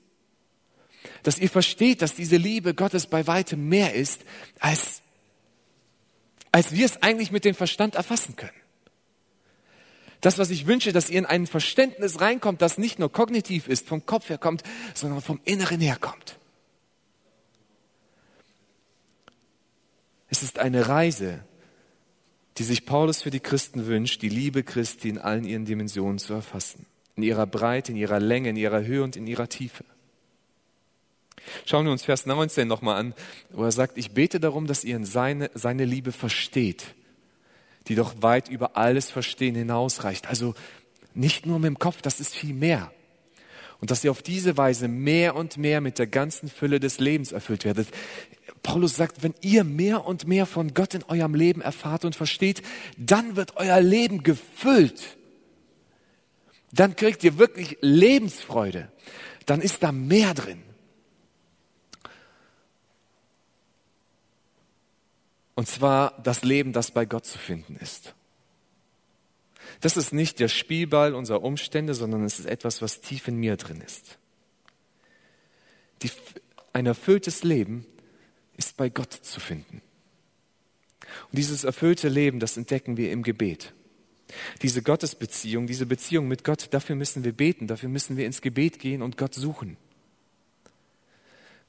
Dass 1.24 1.38
ihr 1.38 1.50
versteht, 1.50 2.02
dass 2.02 2.16
diese 2.16 2.38
Liebe 2.38 2.74
Gottes 2.74 3.08
bei 3.08 3.28
weitem 3.28 3.68
mehr 3.68 3.94
ist, 3.94 4.22
als, 4.60 5.02
als 6.52 6.74
wir 6.74 6.86
es 6.86 7.02
eigentlich 7.02 7.32
mit 7.32 7.44
dem 7.44 7.56
Verstand 7.56 7.96
erfassen 7.96 8.38
können. 8.38 8.52
Das, 10.22 10.38
was 10.38 10.50
ich 10.50 10.68
wünsche, 10.68 10.94
dass 10.94 11.10
ihr 11.10 11.20
in 11.20 11.26
ein 11.26 11.46
Verständnis 11.46 12.22
reinkommt, 12.22 12.62
das 12.62 12.78
nicht 12.78 13.00
nur 13.00 13.12
kognitiv 13.12 13.68
ist, 13.68 13.90
vom 13.90 14.06
Kopf 14.06 14.30
her 14.30 14.38
kommt, 14.38 14.64
sondern 14.94 15.22
vom 15.22 15.42
Inneren 15.44 15.82
her 15.82 15.98
kommt. 16.00 16.38
Es 20.34 20.42
ist 20.42 20.58
eine 20.58 20.90
Reise, 20.90 21.44
die 22.58 22.64
sich 22.64 22.88
Paulus 22.88 23.22
für 23.22 23.30
die 23.30 23.40
Christen 23.40 23.86
wünscht, 23.86 24.24
die 24.24 24.30
Liebe 24.30 24.64
Christi 24.64 25.10
in 25.10 25.20
allen 25.20 25.44
ihren 25.44 25.66
Dimensionen 25.66 26.18
zu 26.18 26.34
erfassen. 26.34 26.88
In 27.16 27.22
ihrer 27.22 27.46
Breite, 27.46 27.92
in 27.92 28.00
ihrer 28.00 28.20
Länge, 28.20 28.50
in 28.50 28.56
ihrer 28.56 28.84
Höhe 28.84 29.04
und 29.04 29.16
in 29.16 29.28
ihrer 29.28 29.48
Tiefe. 29.48 29.86
Schauen 31.68 31.86
wir 31.86 31.92
uns 31.92 32.04
Vers 32.06 32.26
19 32.26 32.68
nochmal 32.68 32.98
an, 32.98 33.14
wo 33.52 33.64
er 33.64 33.72
sagt, 33.72 33.96
ich 33.96 34.16
bete 34.16 34.40
darum, 34.40 34.66
dass 34.66 34.84
ihr 34.84 35.06
seine, 35.06 35.52
seine 35.54 35.86
Liebe 35.86 36.12
versteht, 36.12 36.96
die 37.88 37.94
doch 37.94 38.16
weit 38.24 38.50
über 38.50 38.76
alles 38.76 39.12
Verstehen 39.12 39.54
hinausreicht. 39.54 40.26
Also 40.30 40.56
nicht 41.14 41.46
nur 41.46 41.60
mit 41.60 41.68
dem 41.68 41.78
Kopf, 41.78 42.02
das 42.02 42.20
ist 42.20 42.34
viel 42.34 42.56
mehr. 42.56 42.92
Und 43.82 43.92
dass 43.92 44.04
ihr 44.04 44.10
auf 44.10 44.24
diese 44.24 44.58
Weise 44.58 44.88
mehr 44.88 45.36
und 45.36 45.58
mehr 45.58 45.80
mit 45.80 46.00
der 46.00 46.08
ganzen 46.08 46.50
Fülle 46.50 46.80
des 46.80 47.00
Lebens 47.00 47.34
erfüllt 47.34 47.66
werdet. 47.66 47.90
Paulus 48.64 48.96
sagt, 48.96 49.22
wenn 49.22 49.36
ihr 49.42 49.66
mehr 49.66 50.06
und 50.06 50.26
mehr 50.26 50.46
von 50.46 50.74
Gott 50.74 50.94
in 50.94 51.04
eurem 51.04 51.36
Leben 51.36 51.62
erfahrt 51.62 52.06
und 52.06 52.16
versteht, 52.16 52.64
dann 52.98 53.36
wird 53.36 53.58
euer 53.58 53.82
Leben 53.82 54.24
gefüllt. 54.24 55.18
Dann 56.72 56.96
kriegt 56.96 57.24
ihr 57.24 57.38
wirklich 57.38 57.78
Lebensfreude. 57.82 58.92
Dann 59.46 59.62
ist 59.62 59.84
da 59.84 59.92
mehr 59.92 60.34
drin. 60.34 60.64
Und 65.56 65.68
zwar 65.68 66.20
das 66.24 66.44
Leben, 66.44 66.74
das 66.74 66.92
bei 66.92 67.06
Gott 67.06 67.26
zu 67.26 67.38
finden 67.38 67.76
ist. 67.76 68.16
Das 69.82 69.98
ist 69.98 70.14
nicht 70.14 70.40
der 70.40 70.48
Spielball 70.48 71.14
unserer 71.14 71.44
Umstände, 71.44 71.94
sondern 71.94 72.24
es 72.24 72.40
ist 72.40 72.46
etwas, 72.46 72.82
was 72.82 73.02
tief 73.02 73.28
in 73.28 73.36
mir 73.36 73.58
drin 73.58 73.82
ist. 73.82 74.18
Die, 76.02 76.10
ein 76.72 76.86
erfülltes 76.86 77.44
Leben 77.44 77.86
ist 78.58 78.78
bei 78.78 78.90
Gott 78.90 79.14
zu 79.14 79.40
finden. 79.40 79.82
Und 81.30 81.38
dieses 81.38 81.64
erfüllte 81.64 82.10
Leben, 82.10 82.40
das 82.40 82.58
entdecken 82.58 82.98
wir 82.98 83.12
im 83.12 83.24
Gebet. 83.24 83.74
Diese 84.62 84.82
Gottesbeziehung, 84.82 85.68
diese 85.68 85.86
Beziehung 85.86 86.28
mit 86.28 86.44
Gott, 86.44 86.68
dafür 86.72 86.96
müssen 86.96 87.24
wir 87.24 87.34
beten, 87.34 87.68
dafür 87.68 87.90
müssen 87.90 88.18
wir 88.18 88.26
ins 88.26 88.42
Gebet 88.42 88.80
gehen 88.80 89.02
und 89.02 89.18
Gott 89.18 89.36
suchen. 89.36 89.78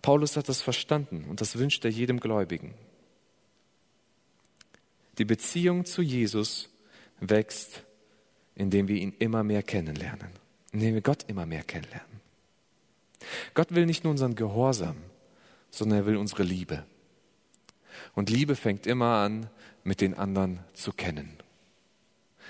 Paulus 0.02 0.36
hat 0.36 0.48
das 0.48 0.60
verstanden 0.60 1.24
und 1.28 1.40
das 1.40 1.56
wünscht 1.58 1.84
er 1.84 1.90
jedem 1.90 2.20
Gläubigen. 2.20 2.74
Die 5.18 5.24
Beziehung 5.24 5.84
zu 5.84 6.02
Jesus 6.02 6.68
wächst, 7.20 7.84
indem 8.54 8.88
wir 8.88 8.96
ihn 8.96 9.14
immer 9.18 9.42
mehr 9.42 9.62
kennenlernen, 9.62 10.30
indem 10.72 10.94
wir 10.94 11.00
Gott 11.00 11.24
immer 11.28 11.46
mehr 11.46 11.62
kennenlernen. 11.62 12.20
Gott 13.54 13.74
will 13.74 13.86
nicht 13.86 14.04
nur 14.04 14.10
unseren 14.10 14.34
Gehorsam, 14.34 14.96
sondern 15.76 16.00
er 16.00 16.06
will 16.06 16.16
unsere 16.16 16.42
Liebe. 16.42 16.84
Und 18.14 18.30
Liebe 18.30 18.56
fängt 18.56 18.86
immer 18.86 19.16
an, 19.16 19.48
mit 19.82 20.00
den 20.00 20.14
anderen 20.14 20.60
zu 20.72 20.92
kennen. 20.92 21.36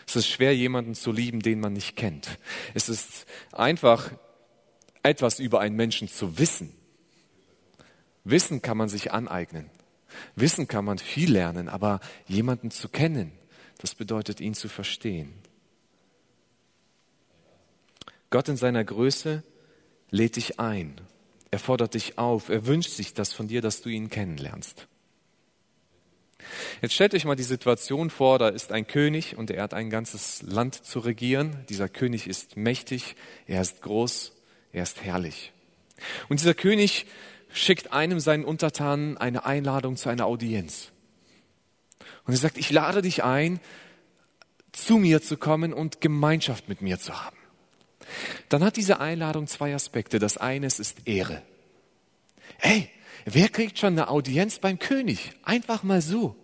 Es 0.06 0.16
ist 0.16 0.28
schwer, 0.28 0.54
jemanden 0.54 0.94
zu 0.94 1.12
lieben, 1.12 1.40
den 1.40 1.60
man 1.60 1.72
nicht 1.72 1.96
kennt. 1.96 2.38
Es 2.74 2.88
ist 2.88 3.26
einfach, 3.52 4.10
etwas 5.02 5.38
über 5.38 5.60
einen 5.60 5.76
Menschen 5.76 6.08
zu 6.08 6.38
wissen. 6.38 6.72
Wissen 8.24 8.62
kann 8.62 8.76
man 8.76 8.88
sich 8.88 9.12
aneignen. 9.12 9.70
Wissen 10.34 10.66
kann 10.66 10.84
man 10.84 10.98
viel 10.98 11.32
lernen, 11.32 11.68
aber 11.68 12.00
jemanden 12.26 12.70
zu 12.70 12.88
kennen, 12.88 13.32
das 13.78 13.94
bedeutet, 13.94 14.40
ihn 14.40 14.54
zu 14.54 14.68
verstehen. 14.68 15.34
Gott 18.30 18.48
in 18.48 18.56
seiner 18.56 18.84
Größe 18.84 19.42
lädt 20.10 20.36
dich 20.36 20.58
ein. 20.58 21.00
Er 21.54 21.60
fordert 21.60 21.94
dich 21.94 22.18
auf. 22.18 22.48
Er 22.48 22.66
wünscht 22.66 22.90
sich 22.90 23.14
das 23.14 23.32
von 23.32 23.46
dir, 23.46 23.62
dass 23.62 23.80
du 23.80 23.88
ihn 23.88 24.10
kennenlernst. 24.10 24.88
Jetzt 26.82 26.94
stellt 26.94 27.14
euch 27.14 27.24
mal 27.26 27.36
die 27.36 27.44
Situation 27.44 28.10
vor, 28.10 28.40
da 28.40 28.48
ist 28.48 28.72
ein 28.72 28.88
König 28.88 29.38
und 29.38 29.52
er 29.52 29.62
hat 29.62 29.72
ein 29.72 29.88
ganzes 29.88 30.42
Land 30.42 30.74
zu 30.74 30.98
regieren. 30.98 31.64
Dieser 31.68 31.88
König 31.88 32.26
ist 32.26 32.56
mächtig, 32.56 33.14
er 33.46 33.62
ist 33.62 33.82
groß, 33.82 34.32
er 34.72 34.82
ist 34.82 35.04
herrlich. 35.04 35.52
Und 36.28 36.40
dieser 36.40 36.54
König 36.54 37.06
schickt 37.52 37.92
einem 37.92 38.18
seinen 38.18 38.44
Untertanen 38.44 39.16
eine 39.16 39.44
Einladung 39.46 39.94
zu 39.94 40.08
einer 40.08 40.26
Audienz. 40.26 40.90
Und 42.26 42.34
er 42.34 42.38
sagt, 42.38 42.58
ich 42.58 42.72
lade 42.72 43.00
dich 43.00 43.22
ein, 43.22 43.60
zu 44.72 44.98
mir 44.98 45.22
zu 45.22 45.36
kommen 45.36 45.72
und 45.72 46.00
Gemeinschaft 46.00 46.68
mit 46.68 46.82
mir 46.82 46.98
zu 46.98 47.22
haben. 47.24 47.43
Dann 48.48 48.64
hat 48.64 48.76
diese 48.76 49.00
Einladung 49.00 49.46
zwei 49.46 49.74
Aspekte. 49.74 50.18
Das 50.18 50.36
eine 50.36 50.66
ist 50.66 51.06
Ehre. 51.06 51.42
Hey, 52.58 52.90
wer 53.24 53.48
kriegt 53.48 53.78
schon 53.78 53.94
eine 53.94 54.08
Audienz 54.08 54.58
beim 54.58 54.78
König? 54.78 55.32
Einfach 55.42 55.82
mal 55.82 56.00
so. 56.00 56.36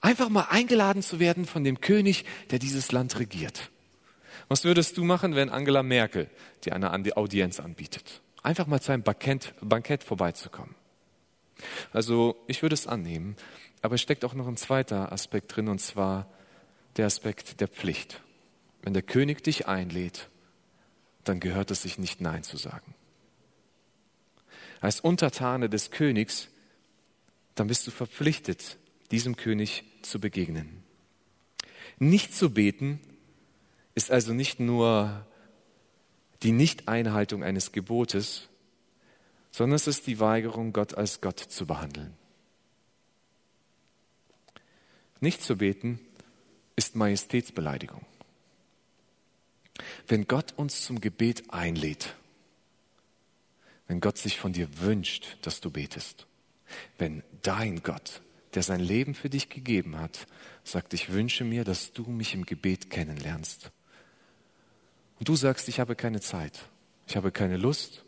Einfach 0.00 0.28
mal 0.28 0.48
eingeladen 0.50 1.02
zu 1.02 1.18
werden 1.18 1.46
von 1.46 1.64
dem 1.64 1.80
König, 1.80 2.24
der 2.50 2.58
dieses 2.58 2.92
Land 2.92 3.18
regiert. 3.18 3.70
Was 4.48 4.64
würdest 4.64 4.98
du 4.98 5.04
machen, 5.04 5.34
wenn 5.34 5.48
Angela 5.48 5.82
Merkel 5.82 6.28
dir 6.64 6.74
eine 6.74 6.92
Audienz 7.16 7.60
anbietet? 7.60 8.20
Einfach 8.42 8.66
mal 8.66 8.80
zu 8.80 8.92
einem 8.92 9.02
Bankett, 9.02 9.54
Bankett 9.62 10.04
vorbeizukommen. 10.04 10.74
Also 11.92 12.36
ich 12.46 12.60
würde 12.60 12.74
es 12.74 12.86
annehmen, 12.86 13.36
aber 13.80 13.94
es 13.94 14.02
steckt 14.02 14.24
auch 14.24 14.34
noch 14.34 14.46
ein 14.46 14.56
zweiter 14.56 15.12
Aspekt 15.12 15.56
drin, 15.56 15.68
und 15.68 15.80
zwar 15.80 16.26
der 16.96 17.06
Aspekt 17.06 17.60
der 17.60 17.68
Pflicht. 17.68 18.20
Wenn 18.84 18.92
der 18.92 19.02
König 19.02 19.42
dich 19.42 19.66
einlädt, 19.66 20.28
dann 21.24 21.40
gehört 21.40 21.70
es 21.70 21.80
sich 21.80 21.96
nicht 21.96 22.20
Nein 22.20 22.42
zu 22.42 22.58
sagen. 22.58 22.94
Als 24.82 25.00
Untertane 25.00 25.70
des 25.70 25.90
Königs, 25.90 26.48
dann 27.54 27.66
bist 27.66 27.86
du 27.86 27.90
verpflichtet, 27.90 28.76
diesem 29.10 29.36
König 29.36 29.84
zu 30.02 30.20
begegnen. 30.20 30.82
Nicht 31.98 32.34
zu 32.34 32.52
beten 32.52 33.00
ist 33.94 34.10
also 34.10 34.34
nicht 34.34 34.60
nur 34.60 35.26
die 36.42 36.52
Nichteinhaltung 36.52 37.42
eines 37.42 37.72
Gebotes, 37.72 38.50
sondern 39.50 39.76
es 39.76 39.86
ist 39.86 40.06
die 40.06 40.20
Weigerung, 40.20 40.74
Gott 40.74 40.92
als 40.92 41.22
Gott 41.22 41.38
zu 41.38 41.64
behandeln. 41.66 42.12
Nicht 45.20 45.42
zu 45.42 45.56
beten 45.56 46.00
ist 46.76 46.96
Majestätsbeleidigung. 46.96 48.04
Wenn 50.06 50.26
Gott 50.26 50.54
uns 50.56 50.82
zum 50.82 51.00
Gebet 51.00 51.52
einlädt, 51.52 52.14
wenn 53.86 54.00
Gott 54.00 54.18
sich 54.18 54.38
von 54.38 54.52
dir 54.52 54.68
wünscht, 54.80 55.36
dass 55.42 55.60
du 55.60 55.70
betest, 55.70 56.26
wenn 56.98 57.22
dein 57.42 57.82
Gott, 57.82 58.22
der 58.54 58.62
sein 58.62 58.80
Leben 58.80 59.14
für 59.14 59.28
dich 59.28 59.48
gegeben 59.48 59.98
hat, 59.98 60.26
sagt, 60.62 60.94
ich 60.94 61.12
wünsche 61.12 61.44
mir, 61.44 61.64
dass 61.64 61.92
du 61.92 62.04
mich 62.04 62.34
im 62.34 62.46
Gebet 62.46 62.88
kennenlernst. 62.88 63.70
Und 65.18 65.28
du 65.28 65.36
sagst, 65.36 65.68
ich 65.68 65.80
habe 65.80 65.96
keine 65.96 66.20
Zeit, 66.20 66.68
ich 67.06 67.16
habe 67.16 67.32
keine 67.32 67.56
Lust, 67.56 68.04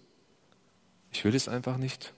ich 1.10 1.24
will 1.24 1.34
es 1.34 1.48
einfach 1.48 1.76
nicht, 1.76 2.14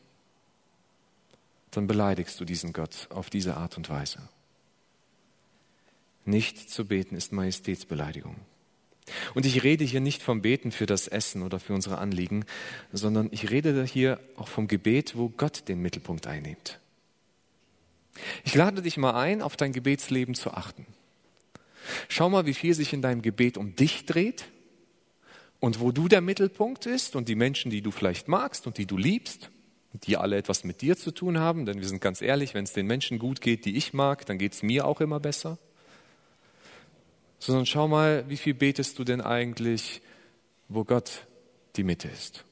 dann 1.71 1.87
beleidigst 1.87 2.39
du 2.41 2.45
diesen 2.45 2.73
Gott 2.73 3.09
auf 3.11 3.31
diese 3.31 3.57
Art 3.57 3.77
und 3.77 3.89
Weise. 3.89 4.29
Nicht 6.25 6.71
zu 6.71 6.87
beten 6.87 7.17
ist 7.17 7.33
Majestätsbeleidigung. 7.33 8.37
Und 9.35 9.47
ich 9.47 9.63
rede 9.63 9.85
hier 9.85 10.01
nicht 10.01 10.23
vom 10.23 10.43
Beten 10.43 10.73
für 10.73 10.87
das 10.87 11.09
Essen 11.09 11.43
oder 11.43 11.61
für 11.61 11.75
unsere 11.75 11.99
Anliegen, 11.99 12.45
sondern 12.93 13.29
ich 13.31 13.51
rede 13.51 13.85
hier 13.85 14.21
auch 14.37 14.49
vom 14.49 14.69
Gebet, 14.69 15.17
wo 15.17 15.29
Gott 15.29 15.69
den 15.69 15.81
Mittelpunkt 15.81 16.27
einnimmt. 16.27 16.81
Ich 18.45 18.55
lade 18.55 18.83
dich 18.83 18.97
mal 18.97 19.15
ein, 19.15 19.43
auf 19.43 19.57
dein 19.57 19.73
Gebetsleben 19.73 20.35
zu 20.35 20.53
achten. 20.53 20.87
Schau 22.09 22.29
mal, 22.29 22.47
wie 22.47 22.55
viel 22.55 22.75
sich 22.75 22.93
in 22.93 23.03
deinem 23.03 23.23
Gebet 23.23 23.57
um 23.57 23.77
dich 23.77 24.05
dreht 24.05 24.47
und 25.61 25.81
wo 25.81 25.93
du 25.93 26.09
der 26.09 26.21
Mittelpunkt 26.21 26.87
ist 26.87 27.17
und 27.17 27.29
die 27.29 27.35
Menschen, 27.35 27.71
die 27.71 27.83
du 27.83 27.91
vielleicht 27.91 28.29
magst 28.29 28.67
und 28.67 28.79
die 28.79 28.87
du 28.87 28.97
liebst, 28.97 29.51
die 29.93 30.17
alle 30.17 30.37
etwas 30.37 30.65
mit 30.65 30.83
dir 30.83 30.97
zu 30.97 31.13
tun 31.13 31.39
haben, 31.39 31.65
denn 31.65 31.81
wir 31.81 31.89
sind 31.89 32.01
ganz 32.01 32.21
ehrlich, 32.21 32.55
wenn 32.55 32.65
es 32.65 32.73
den 32.73 32.87
Menschen 32.87 33.19
gut 33.19 33.41
geht, 33.41 33.65
die 33.65 33.77
ich 33.77 33.93
mag, 33.93 34.27
dann 34.27 34.39
geht 34.39 34.53
es 34.53 34.63
mir 34.63 34.87
auch 34.87 35.01
immer 35.01 35.21
besser 35.21 35.59
sondern 37.39 37.67
schau 37.67 37.89
mal, 37.89 38.25
wie 38.29 38.37
viel 38.37 38.55
betest 38.55 38.99
du 38.99 39.05
denn 39.05 39.21
eigentlich, 39.21 40.01
wo 40.69 40.85
Gott 40.85 41.27
die 41.77 41.85
Mitte 41.85 42.09
ist. 42.09 42.45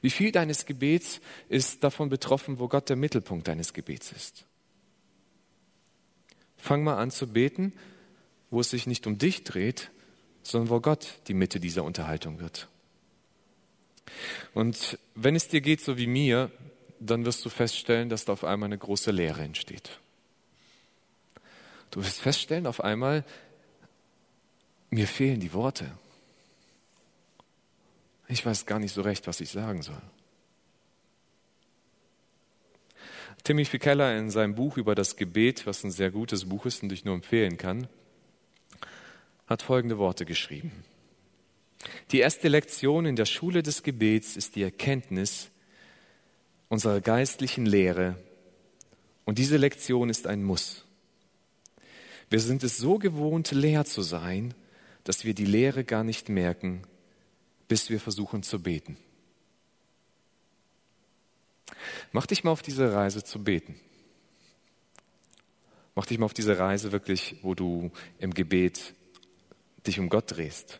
Wie 0.00 0.10
viel 0.10 0.32
deines 0.32 0.66
Gebets 0.66 1.20
ist 1.48 1.82
davon 1.82 2.08
betroffen, 2.08 2.58
wo 2.58 2.68
Gott 2.68 2.88
der 2.88 2.96
Mittelpunkt 2.96 3.48
deines 3.48 3.72
Gebets 3.72 4.12
ist. 4.12 4.44
Fang 6.56 6.82
mal 6.82 6.98
an 6.98 7.10
zu 7.10 7.28
beten, 7.28 7.72
wo 8.50 8.60
es 8.60 8.70
sich 8.70 8.86
nicht 8.86 9.06
um 9.06 9.18
dich 9.18 9.44
dreht, 9.44 9.90
sondern 10.42 10.70
wo 10.70 10.80
Gott 10.80 11.20
die 11.28 11.34
Mitte 11.34 11.60
dieser 11.60 11.84
Unterhaltung 11.84 12.40
wird. 12.40 12.68
Und 14.54 14.98
wenn 15.14 15.36
es 15.36 15.48
dir 15.48 15.60
geht 15.60 15.80
so 15.80 15.98
wie 15.98 16.06
mir, 16.06 16.50
dann 17.00 17.24
wirst 17.24 17.44
du 17.44 17.48
feststellen, 17.48 18.08
dass 18.08 18.24
da 18.24 18.32
auf 18.32 18.44
einmal 18.44 18.68
eine 18.68 18.78
große 18.78 19.10
Leere 19.10 19.42
entsteht. 19.42 19.98
Du 21.90 22.00
wirst 22.00 22.20
feststellen, 22.20 22.66
auf 22.66 22.82
einmal, 22.82 23.24
mir 24.90 25.06
fehlen 25.06 25.40
die 25.40 25.52
Worte. 25.52 25.90
Ich 28.28 28.44
weiß 28.44 28.66
gar 28.66 28.78
nicht 28.78 28.92
so 28.92 29.02
recht, 29.02 29.26
was 29.26 29.40
ich 29.40 29.50
sagen 29.50 29.82
soll. 29.82 30.02
Timothy 33.44 33.78
Keller 33.78 34.16
in 34.18 34.30
seinem 34.30 34.54
Buch 34.54 34.76
über 34.76 34.94
das 34.94 35.16
Gebet, 35.16 35.66
was 35.66 35.84
ein 35.84 35.90
sehr 35.90 36.10
gutes 36.10 36.44
Buch 36.46 36.66
ist 36.66 36.82
und 36.82 36.92
ich 36.92 37.04
nur 37.04 37.14
empfehlen 37.14 37.56
kann, 37.56 37.88
hat 39.46 39.62
folgende 39.62 39.98
Worte 39.98 40.26
geschrieben. 40.26 40.72
Die 42.10 42.18
erste 42.18 42.48
Lektion 42.48 43.06
in 43.06 43.16
der 43.16 43.24
Schule 43.24 43.62
des 43.62 43.82
Gebets 43.82 44.36
ist 44.36 44.56
die 44.56 44.62
Erkenntnis 44.62 45.50
unserer 46.68 47.00
geistlichen 47.00 47.64
Lehre 47.64 48.16
und 49.24 49.38
diese 49.38 49.56
Lektion 49.56 50.10
ist 50.10 50.26
ein 50.26 50.42
Muss. 50.42 50.84
Wir 52.28 52.40
sind 52.40 52.62
es 52.62 52.76
so 52.76 52.98
gewohnt, 52.98 53.52
leer 53.52 53.84
zu 53.84 54.02
sein, 54.02 54.54
dass 55.08 55.24
wir 55.24 55.32
die 55.32 55.46
Lehre 55.46 55.84
gar 55.84 56.04
nicht 56.04 56.28
merken, 56.28 56.82
bis 57.66 57.88
wir 57.88 57.98
versuchen 57.98 58.42
zu 58.42 58.62
beten. 58.62 58.98
Mach 62.12 62.26
dich 62.26 62.44
mal 62.44 62.50
auf 62.50 62.60
diese 62.60 62.92
Reise 62.92 63.24
zu 63.24 63.42
beten. 63.42 63.80
Mach 65.94 66.04
dich 66.04 66.18
mal 66.18 66.26
auf 66.26 66.34
diese 66.34 66.58
Reise 66.58 66.92
wirklich, 66.92 67.36
wo 67.40 67.54
du 67.54 67.90
im 68.18 68.34
Gebet 68.34 68.92
dich 69.86 69.98
um 69.98 70.10
Gott 70.10 70.36
drehst. 70.36 70.78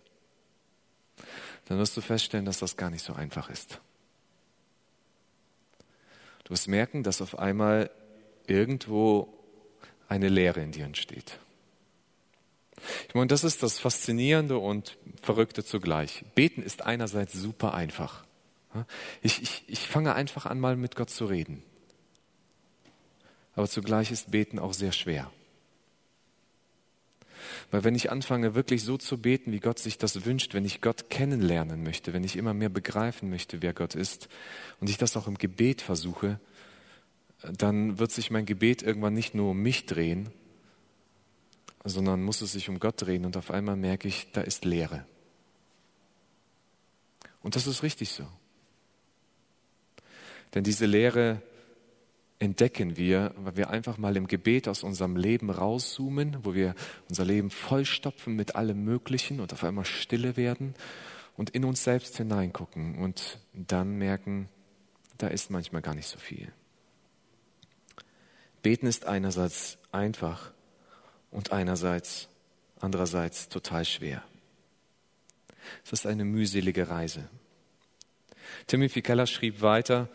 Dann 1.64 1.78
wirst 1.78 1.96
du 1.96 2.02
feststellen, 2.02 2.44
dass 2.44 2.58
das 2.58 2.76
gar 2.76 2.90
nicht 2.90 3.06
so 3.06 3.14
einfach 3.14 3.48
ist. 3.48 3.80
Du 6.44 6.50
wirst 6.50 6.68
merken, 6.68 7.02
dass 7.02 7.22
auf 7.22 7.38
einmal 7.38 7.90
irgendwo 8.46 9.32
eine 10.06 10.28
Leere 10.28 10.60
in 10.60 10.72
dir 10.72 10.84
entsteht. 10.84 11.38
Ich 13.08 13.14
meine, 13.14 13.28
das 13.28 13.44
ist 13.44 13.62
das 13.62 13.78
Faszinierende 13.78 14.58
und 14.58 14.98
Verrückte 15.22 15.64
zugleich. 15.64 16.24
Beten 16.34 16.62
ist 16.62 16.82
einerseits 16.82 17.32
super 17.32 17.74
einfach. 17.74 18.24
Ich, 19.22 19.42
ich, 19.42 19.64
ich 19.66 19.80
fange 19.80 20.14
einfach 20.14 20.46
an, 20.46 20.60
mal 20.60 20.76
mit 20.76 20.96
Gott 20.96 21.10
zu 21.10 21.26
reden. 21.26 21.62
Aber 23.54 23.68
zugleich 23.68 24.10
ist 24.10 24.30
Beten 24.30 24.58
auch 24.58 24.72
sehr 24.72 24.92
schwer. 24.92 25.30
Weil 27.70 27.84
wenn 27.84 27.94
ich 27.94 28.10
anfange, 28.10 28.54
wirklich 28.54 28.82
so 28.82 28.96
zu 28.96 29.18
beten, 29.18 29.52
wie 29.52 29.60
Gott 29.60 29.78
sich 29.78 29.98
das 29.98 30.24
wünscht, 30.24 30.54
wenn 30.54 30.64
ich 30.64 30.80
Gott 30.80 31.10
kennenlernen 31.10 31.82
möchte, 31.82 32.12
wenn 32.12 32.24
ich 32.24 32.36
immer 32.36 32.54
mehr 32.54 32.68
begreifen 32.68 33.30
möchte, 33.30 33.62
wer 33.62 33.72
Gott 33.72 33.94
ist, 33.94 34.28
und 34.80 34.90
ich 34.90 34.98
das 34.98 35.16
auch 35.16 35.26
im 35.26 35.38
Gebet 35.38 35.82
versuche, 35.82 36.40
dann 37.42 37.98
wird 37.98 38.10
sich 38.10 38.30
mein 38.30 38.46
Gebet 38.46 38.82
irgendwann 38.82 39.14
nicht 39.14 39.34
nur 39.34 39.50
um 39.50 39.58
mich 39.58 39.86
drehen, 39.86 40.30
sondern 41.84 42.22
muss 42.22 42.40
es 42.40 42.52
sich 42.52 42.68
um 42.68 42.80
Gott 42.80 43.02
drehen 43.02 43.24
und 43.24 43.36
auf 43.36 43.50
einmal 43.50 43.76
merke 43.76 44.08
ich, 44.08 44.32
da 44.32 44.40
ist 44.40 44.64
Leere. 44.64 45.06
Und 47.42 47.56
das 47.56 47.66
ist 47.66 47.82
richtig 47.82 48.10
so. 48.10 48.26
Denn 50.54 50.64
diese 50.64 50.86
Leere 50.86 51.42
entdecken 52.38 52.96
wir, 52.96 53.34
weil 53.36 53.56
wir 53.56 53.70
einfach 53.70 53.98
mal 53.98 54.16
im 54.16 54.26
Gebet 54.26 54.68
aus 54.68 54.82
unserem 54.82 55.16
Leben 55.16 55.50
rauszoomen, 55.50 56.38
wo 56.44 56.54
wir 56.54 56.74
unser 57.08 57.24
Leben 57.24 57.50
vollstopfen 57.50 58.34
mit 58.36 58.54
allem 58.54 58.84
Möglichen 58.84 59.40
und 59.40 59.52
auf 59.52 59.64
einmal 59.64 59.84
stille 59.84 60.36
werden 60.36 60.74
und 61.36 61.50
in 61.50 61.64
uns 61.64 61.84
selbst 61.84 62.16
hineingucken 62.16 62.98
und 62.98 63.38
dann 63.52 63.98
merken, 63.98 64.48
da 65.18 65.28
ist 65.28 65.50
manchmal 65.50 65.82
gar 65.82 65.94
nicht 65.94 66.06
so 66.06 66.18
viel. 66.18 66.52
Beten 68.62 68.86
ist 68.86 69.06
einerseits 69.06 69.78
einfach 69.92 70.52
und 71.38 71.52
einerseits, 71.52 72.28
andererseits 72.80 73.48
total 73.48 73.84
schwer. 73.84 74.24
Es 75.84 75.92
ist 75.92 76.04
eine 76.04 76.24
mühselige 76.24 76.88
Reise. 76.88 77.28
Timothy 78.66 79.02
Keller 79.02 79.28
schrieb 79.28 79.60
weiter, 79.60 80.08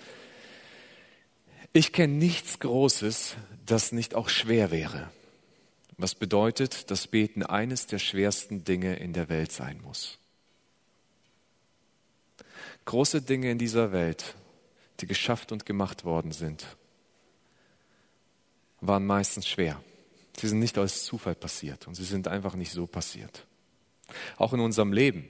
ich 1.72 1.94
kenne 1.94 2.16
nichts 2.16 2.60
Großes, 2.60 3.38
das 3.66 3.94
nicht 3.94 4.16
auch 4.16 4.28
schwer 4.28 4.70
wäre. 4.70 5.10
Was 5.96 6.14
bedeutet, 6.14 6.92
dass 6.92 7.08
Beten 7.08 7.42
eines 7.42 7.88
der 7.88 8.00
schwersten 8.00 8.66
Dinge 8.66 8.98
in 8.98 9.14
der 9.14 9.30
Welt 9.30 9.54
sein 9.54 9.80
muss. 9.82 10.20
Große 12.84 13.22
Dinge 13.22 13.50
in 13.50 13.58
dieser 13.58 13.94
Welt, 13.94 14.36
die 15.00 15.08
geschafft 15.08 15.54
und 15.54 15.66
gemacht 15.66 16.04
worden 16.04 16.34
sind, 16.34 16.66
waren 18.82 19.06
meistens 19.06 19.48
schwer. 19.48 19.82
Sie 20.40 20.48
sind 20.48 20.60
nicht 20.60 20.78
aus 20.78 21.04
Zufall 21.06 21.36
passiert 21.36 21.88
und 21.88 21.96
sie 21.96 22.04
sind 22.04 22.28
einfach 22.28 22.56
nicht 22.56 22.72
so 22.72 22.88
passiert. 22.88 23.46
Auch 24.38 24.54
in 24.54 24.60
unserem 24.60 24.92
Leben. 24.92 25.28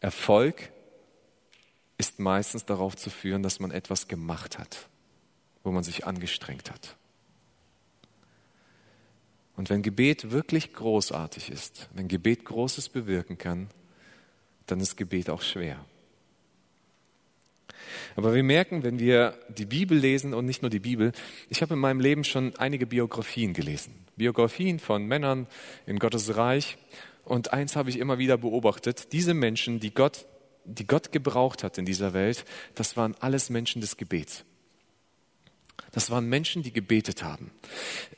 Erfolg 0.00 0.70
ist 1.98 2.18
meistens 2.18 2.64
darauf 2.64 2.96
zu 2.96 3.10
führen, 3.10 3.42
dass 3.42 3.60
man 3.60 3.70
etwas 3.70 4.08
gemacht 4.08 4.58
hat, 4.58 4.88
wo 5.62 5.70
man 5.70 5.84
sich 5.84 6.06
angestrengt 6.06 6.70
hat. 6.70 6.96
Und 9.56 9.70
wenn 9.70 9.82
Gebet 9.82 10.30
wirklich 10.30 10.72
großartig 10.72 11.50
ist, 11.50 11.88
wenn 11.94 12.08
Gebet 12.08 12.44
Großes 12.44 12.88
bewirken 12.88 13.38
kann, 13.38 13.68
dann 14.66 14.80
ist 14.80 14.96
Gebet 14.96 15.30
auch 15.30 15.42
schwer. 15.42 15.84
Aber 18.16 18.34
wir 18.34 18.42
merken, 18.42 18.82
wenn 18.82 18.98
wir 18.98 19.34
die 19.48 19.66
Bibel 19.66 19.96
lesen 19.96 20.34
und 20.34 20.44
nicht 20.46 20.62
nur 20.62 20.70
die 20.70 20.80
Bibel, 20.80 21.12
ich 21.48 21.62
habe 21.62 21.74
in 21.74 21.80
meinem 21.80 22.00
Leben 22.00 22.24
schon 22.24 22.54
einige 22.56 22.86
Biografien 22.86 23.52
gelesen. 23.52 23.94
Biografien 24.16 24.78
von 24.78 25.06
Männern 25.06 25.46
in 25.86 25.98
Gottes 25.98 26.36
Reich. 26.36 26.76
Und 27.24 27.52
eins 27.52 27.76
habe 27.76 27.90
ich 27.90 27.98
immer 27.98 28.18
wieder 28.18 28.36
beobachtet. 28.36 29.12
Diese 29.12 29.34
Menschen, 29.34 29.80
die 29.80 29.92
Gott 29.92 30.26
die 30.64 30.86
Gott 30.86 31.12
gebraucht 31.12 31.62
hat 31.62 31.78
in 31.78 31.84
dieser 31.84 32.12
Welt, 32.12 32.44
das 32.74 32.96
waren 32.96 33.14
alles 33.20 33.50
Menschen 33.50 33.80
des 33.80 33.96
Gebets. 33.96 34.44
Das 35.92 36.10
waren 36.10 36.28
Menschen, 36.28 36.62
die 36.62 36.72
gebetet 36.72 37.22
haben. 37.22 37.50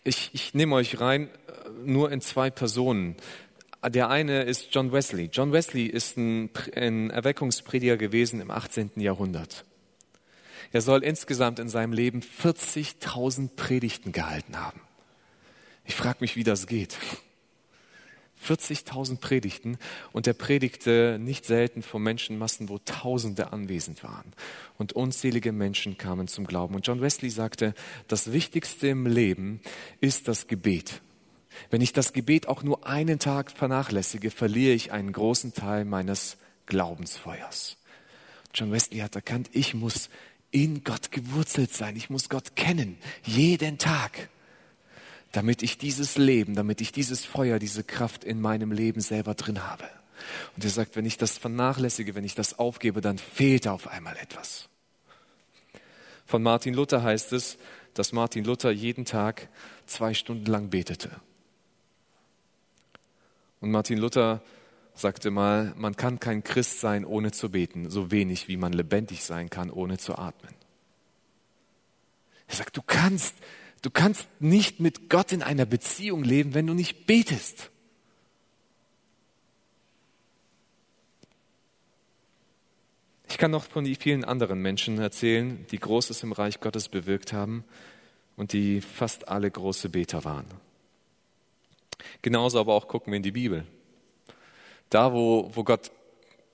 Ich, 0.05 0.31
ich 0.33 0.55
nehme 0.55 0.77
euch 0.77 1.01
rein 1.01 1.29
äh, 1.29 1.71
nur 1.85 2.11
in 2.11 2.21
zwei 2.21 2.51
Personen. 2.51 3.17
Der 3.85 4.09
eine 4.09 4.43
ist 4.43 4.69
John 4.75 4.93
Wesley. 4.93 5.29
John 5.33 5.53
Wesley 5.53 5.87
ist 5.87 6.17
ein, 6.17 6.51
ein 6.75 7.11
Erweckungsprediger 7.11 7.97
gewesen 7.97 8.41
im 8.41 8.51
18. 8.51 8.93
Jahrhundert. 8.97 9.65
Er 10.73 10.81
soll 10.81 11.05
insgesamt 11.05 11.59
in 11.59 11.69
seinem 11.69 11.93
Leben 11.93 12.21
40.000 12.21 13.51
Predigten 13.55 14.13
gehalten 14.13 14.59
haben. 14.59 14.81
Ich 15.85 15.95
frage 15.95 16.19
mich, 16.21 16.37
wie 16.37 16.45
das 16.45 16.67
geht. 16.67 16.97
40.000 18.45 19.19
Predigten 19.19 19.79
und 20.13 20.27
er 20.27 20.35
predigte 20.35 21.19
nicht 21.21 21.47
selten 21.47 21.83
vor 21.83 22.01
Menschenmassen, 22.01 22.69
wo 22.69 22.79
Tausende 22.79 23.53
anwesend 23.53 24.05
waren. 24.05 24.33
Und 24.79 24.93
unzählige 24.93 25.53
Menschen 25.53 25.97
kamen 25.97 26.29
zum 26.29 26.47
Glauben. 26.47 26.75
Und 26.75 26.87
John 26.87 27.01
Wesley 27.01 27.31
sagte, 27.31 27.75
das 28.09 28.33
Wichtigste 28.33 28.89
im 28.89 29.07
Leben 29.07 29.61
ist 30.01 30.29
das 30.29 30.47
Gebet. 30.47 31.01
Wenn 31.71 31.81
ich 31.81 31.93
das 31.93 32.13
Gebet 32.13 32.49
auch 32.49 32.63
nur 32.63 32.87
einen 32.87 33.19
Tag 33.19 33.51
vernachlässige, 33.51 34.31
verliere 34.31 34.75
ich 34.75 34.93
einen 34.93 35.13
großen 35.13 35.55
Teil 35.55 35.85
meines 35.85 36.37
Glaubensfeuers. 36.67 37.77
John 38.55 38.73
Wesley 38.73 39.01
hat 39.01 39.15
erkannt, 39.15 39.51
ich 39.53 39.75
muss 39.75 40.09
in 40.51 40.85
Gott 40.85 41.11
gewurzelt 41.11 41.75
sein. 41.75 41.97
Ich 41.97 42.09
muss 42.09 42.29
Gott 42.29 42.57
kennen. 42.57 42.99
Jeden 43.25 43.79
Tag 43.79 44.29
damit 45.37 45.63
ich 45.63 45.77
dieses 45.77 46.17
Leben, 46.17 46.55
damit 46.55 46.81
ich 46.81 46.93
dieses 46.93 47.27
Feuer, 47.27 47.59
diese 47.59 47.85
Kraft 47.85 48.25
in 48.25 48.41
meinem 48.41 48.73
Leben 48.73 49.03
selber 49.03 49.35
drin 49.35 49.65
habe. 49.65 49.85
Und 50.57 50.65
er 50.65 50.71
sagt, 50.71 50.97
wenn 50.97 51.05
ich 51.05 51.19
das 51.19 51.37
vernachlässige, 51.37 52.15
wenn 52.15 52.25
ich 52.25 52.35
das 52.35 52.59
aufgebe, 52.59 53.03
dann 53.03 53.19
fehlt 53.19 53.69
auf 53.69 53.87
einmal 53.87 54.17
etwas. 54.17 54.71
Von 56.25 56.43
Martin 56.43 56.73
Luther 56.73 57.03
heißt 57.03 57.35
es, 57.35 57.59
dass 57.93 58.13
Martin 58.13 58.45
Luther 58.45 58.71
jeden 58.71 59.05
Tag 59.05 59.51
zwei 59.85 60.15
Stunden 60.15 60.47
lang 60.47 60.71
betete. 60.71 61.11
Und 63.67 63.73
Martin 63.73 63.99
Luther 63.99 64.43
sagte 64.95 65.31
mal, 65.31 65.75
man 65.77 65.97
kann 65.97 66.21
kein 66.21 66.43
Christ 66.43 66.81
sein, 66.81 67.05
ohne 67.05 67.33
zu 67.33 67.51
beten, 67.51 67.91
so 67.91 68.11
wenig 68.11 68.49
wie 68.49 68.57
man 68.57 68.73
lebendig 68.73 69.25
sein 69.25 69.51
kann, 69.51 69.71
ohne 69.71 69.99
zu 69.99 70.17
atmen. 70.17 70.55
Er 72.47 72.55
sagt, 72.55 72.77
du 72.77 72.83
kannst 72.83 73.35
Du 73.83 73.91
kannst 73.91 74.29
nicht 74.41 74.81
mit 74.81 75.09
Gott 75.11 75.31
in 75.31 75.45
einer 75.45 75.65
Beziehung 75.65 76.25
leben, 76.25 76.55
wenn 76.55 76.67
du 76.67 76.75
nicht 76.75 77.07
betest. 77.07 77.71
Ich 83.29 83.39
kann 83.39 83.53
noch 83.53 83.65
von 83.65 83.85
den 83.85 83.95
vielen 83.95 84.25
anderen 84.25 84.61
Menschen 84.61 84.99
erzählen, 84.99 85.67
die 85.71 85.79
Großes 85.79 86.25
im 86.25 86.33
Reich 86.33 86.59
Gottes 86.59 86.89
bewirkt 86.89 87.33
haben 87.33 87.63
und 88.35 88.53
die 88.53 88.81
fast 88.81 89.29
alle 89.29 89.49
große 89.49 89.89
Beter 89.89 90.25
waren. 90.25 90.47
Genauso 92.23 92.61
aber 92.61 92.75
auch 92.75 92.89
gucken 92.89 93.13
wir 93.13 93.17
in 93.17 93.23
die 93.23 93.33
Bibel. 93.33 93.65
Da, 94.91 95.13
wo, 95.13 95.51
wo 95.55 95.65
Gott 95.65 95.91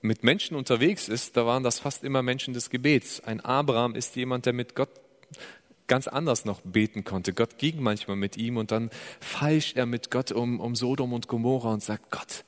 mit 0.01 0.23
Menschen 0.23 0.55
unterwegs 0.57 1.07
ist, 1.07 1.37
da 1.37 1.45
waren 1.45 1.63
das 1.63 1.79
fast 1.79 2.03
immer 2.03 2.21
Menschen 2.21 2.53
des 2.53 2.69
Gebets. 2.69 3.21
Ein 3.21 3.39
Abraham 3.39 3.95
ist 3.95 4.15
jemand, 4.15 4.45
der 4.45 4.53
mit 4.53 4.75
Gott 4.75 4.89
ganz 5.87 6.07
anders 6.07 6.45
noch 6.45 6.61
beten 6.61 7.03
konnte. 7.03 7.33
Gott 7.33 7.57
ging 7.57 7.81
manchmal 7.81 8.17
mit 8.17 8.37
ihm 8.37 8.57
und 8.57 8.71
dann 8.71 8.89
feilscht 9.19 9.77
er 9.77 9.85
mit 9.85 10.11
Gott 10.11 10.31
um, 10.31 10.59
um 10.59 10.75
Sodom 10.75 11.13
und 11.13 11.27
Gomorra 11.27 11.73
und 11.73 11.83
sagt, 11.83 12.11
Gott, 12.11 12.45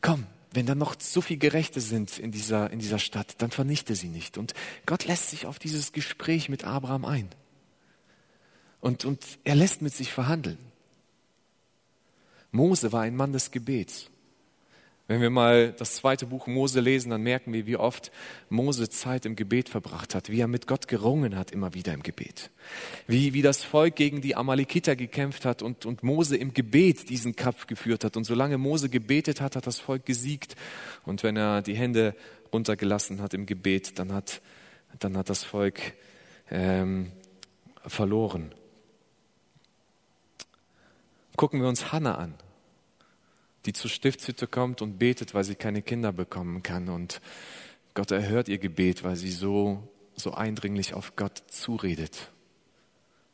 komm, 0.00 0.26
wenn 0.52 0.66
da 0.66 0.74
noch 0.74 0.94
so 0.98 1.20
viel 1.20 1.36
Gerechte 1.36 1.80
sind 1.80 2.18
in 2.18 2.32
dieser, 2.32 2.70
in 2.70 2.78
dieser 2.78 2.98
Stadt, 2.98 3.34
dann 3.38 3.50
vernichte 3.50 3.94
sie 3.94 4.08
nicht. 4.08 4.36
Und 4.36 4.54
Gott 4.86 5.04
lässt 5.04 5.30
sich 5.30 5.46
auf 5.46 5.58
dieses 5.58 5.92
Gespräch 5.92 6.48
mit 6.48 6.64
Abraham 6.64 7.04
ein. 7.04 7.28
Und, 8.80 9.04
und 9.04 9.24
er 9.44 9.54
lässt 9.54 9.82
mit 9.82 9.94
sich 9.94 10.12
verhandeln. 10.12 10.58
Mose 12.52 12.92
war 12.92 13.02
ein 13.02 13.16
Mann 13.16 13.32
des 13.32 13.50
Gebets. 13.50 14.10
Wenn 15.10 15.20
wir 15.20 15.30
mal 15.30 15.72
das 15.72 15.96
zweite 15.96 16.26
Buch 16.26 16.46
Mose 16.46 16.78
lesen, 16.78 17.10
dann 17.10 17.22
merken 17.22 17.52
wir, 17.52 17.66
wie 17.66 17.76
oft 17.76 18.12
Mose 18.48 18.88
Zeit 18.88 19.26
im 19.26 19.34
Gebet 19.34 19.68
verbracht 19.68 20.14
hat, 20.14 20.30
wie 20.30 20.38
er 20.38 20.46
mit 20.46 20.68
Gott 20.68 20.86
gerungen 20.86 21.36
hat, 21.36 21.50
immer 21.50 21.74
wieder 21.74 21.92
im 21.92 22.04
Gebet. 22.04 22.50
Wie, 23.08 23.34
wie 23.34 23.42
das 23.42 23.64
Volk 23.64 23.96
gegen 23.96 24.20
die 24.20 24.36
Amalekiter 24.36 24.94
gekämpft 24.94 25.44
hat 25.44 25.62
und, 25.62 25.84
und 25.84 26.04
Mose 26.04 26.36
im 26.36 26.54
Gebet 26.54 27.10
diesen 27.10 27.34
Kampf 27.34 27.66
geführt 27.66 28.04
hat. 28.04 28.16
Und 28.16 28.22
solange 28.22 28.56
Mose 28.56 28.88
gebetet 28.88 29.40
hat, 29.40 29.56
hat 29.56 29.66
das 29.66 29.80
Volk 29.80 30.06
gesiegt. 30.06 30.54
Und 31.04 31.24
wenn 31.24 31.36
er 31.36 31.60
die 31.62 31.74
Hände 31.74 32.14
runtergelassen 32.52 33.20
hat 33.20 33.34
im 33.34 33.46
Gebet, 33.46 33.98
dann 33.98 34.12
hat, 34.12 34.40
dann 35.00 35.16
hat 35.16 35.28
das 35.28 35.42
Volk 35.42 35.80
ähm, 36.52 37.10
verloren. 37.84 38.54
Gucken 41.36 41.60
wir 41.60 41.68
uns 41.68 41.92
Hannah 41.92 42.16
an 42.16 42.34
die 43.66 43.72
zur 43.72 43.90
Stiftshütte 43.90 44.46
kommt 44.46 44.82
und 44.82 44.98
betet, 44.98 45.34
weil 45.34 45.44
sie 45.44 45.54
keine 45.54 45.82
Kinder 45.82 46.12
bekommen 46.12 46.62
kann. 46.62 46.88
Und 46.88 47.20
Gott 47.94 48.10
erhört 48.10 48.48
ihr 48.48 48.58
Gebet, 48.58 49.04
weil 49.04 49.16
sie 49.16 49.30
so, 49.30 49.86
so 50.16 50.32
eindringlich 50.32 50.94
auf 50.94 51.16
Gott 51.16 51.42
zuredet. 51.48 52.30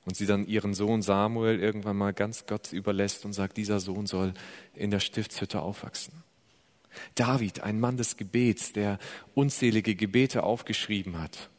Und 0.04 0.16
sie 0.16 0.26
dann 0.26 0.46
ihren 0.46 0.74
Sohn 0.74 1.02
Samuel 1.02 1.60
irgendwann 1.60 1.96
mal 1.96 2.12
ganz 2.12 2.46
Gott 2.46 2.72
überlässt 2.72 3.24
und 3.24 3.32
sagt, 3.32 3.56
dieser 3.56 3.80
Sohn 3.80 4.06
soll 4.06 4.34
in 4.74 4.90
der 4.90 5.00
Stiftshütte 5.00 5.62
aufwachsen. 5.62 6.22
David, 7.14 7.60
ein 7.60 7.78
Mann 7.78 7.96
des 7.96 8.16
Gebets, 8.16 8.72
der 8.72 8.98
unzählige 9.34 9.94
Gebete 9.94 10.44
aufgeschrieben 10.44 11.20
hat. 11.20 11.50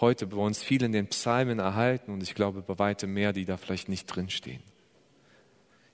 Heute 0.00 0.26
bei 0.26 0.36
uns 0.36 0.62
viel 0.62 0.82
in 0.82 0.92
den 0.92 1.06
Psalmen 1.06 1.60
erhalten 1.60 2.12
und 2.12 2.22
ich 2.22 2.34
glaube 2.34 2.60
bei 2.62 2.78
weitem 2.78 3.14
mehr, 3.14 3.32
die 3.32 3.44
da 3.44 3.56
vielleicht 3.56 3.88
nicht 3.88 4.06
drinstehen. 4.06 4.62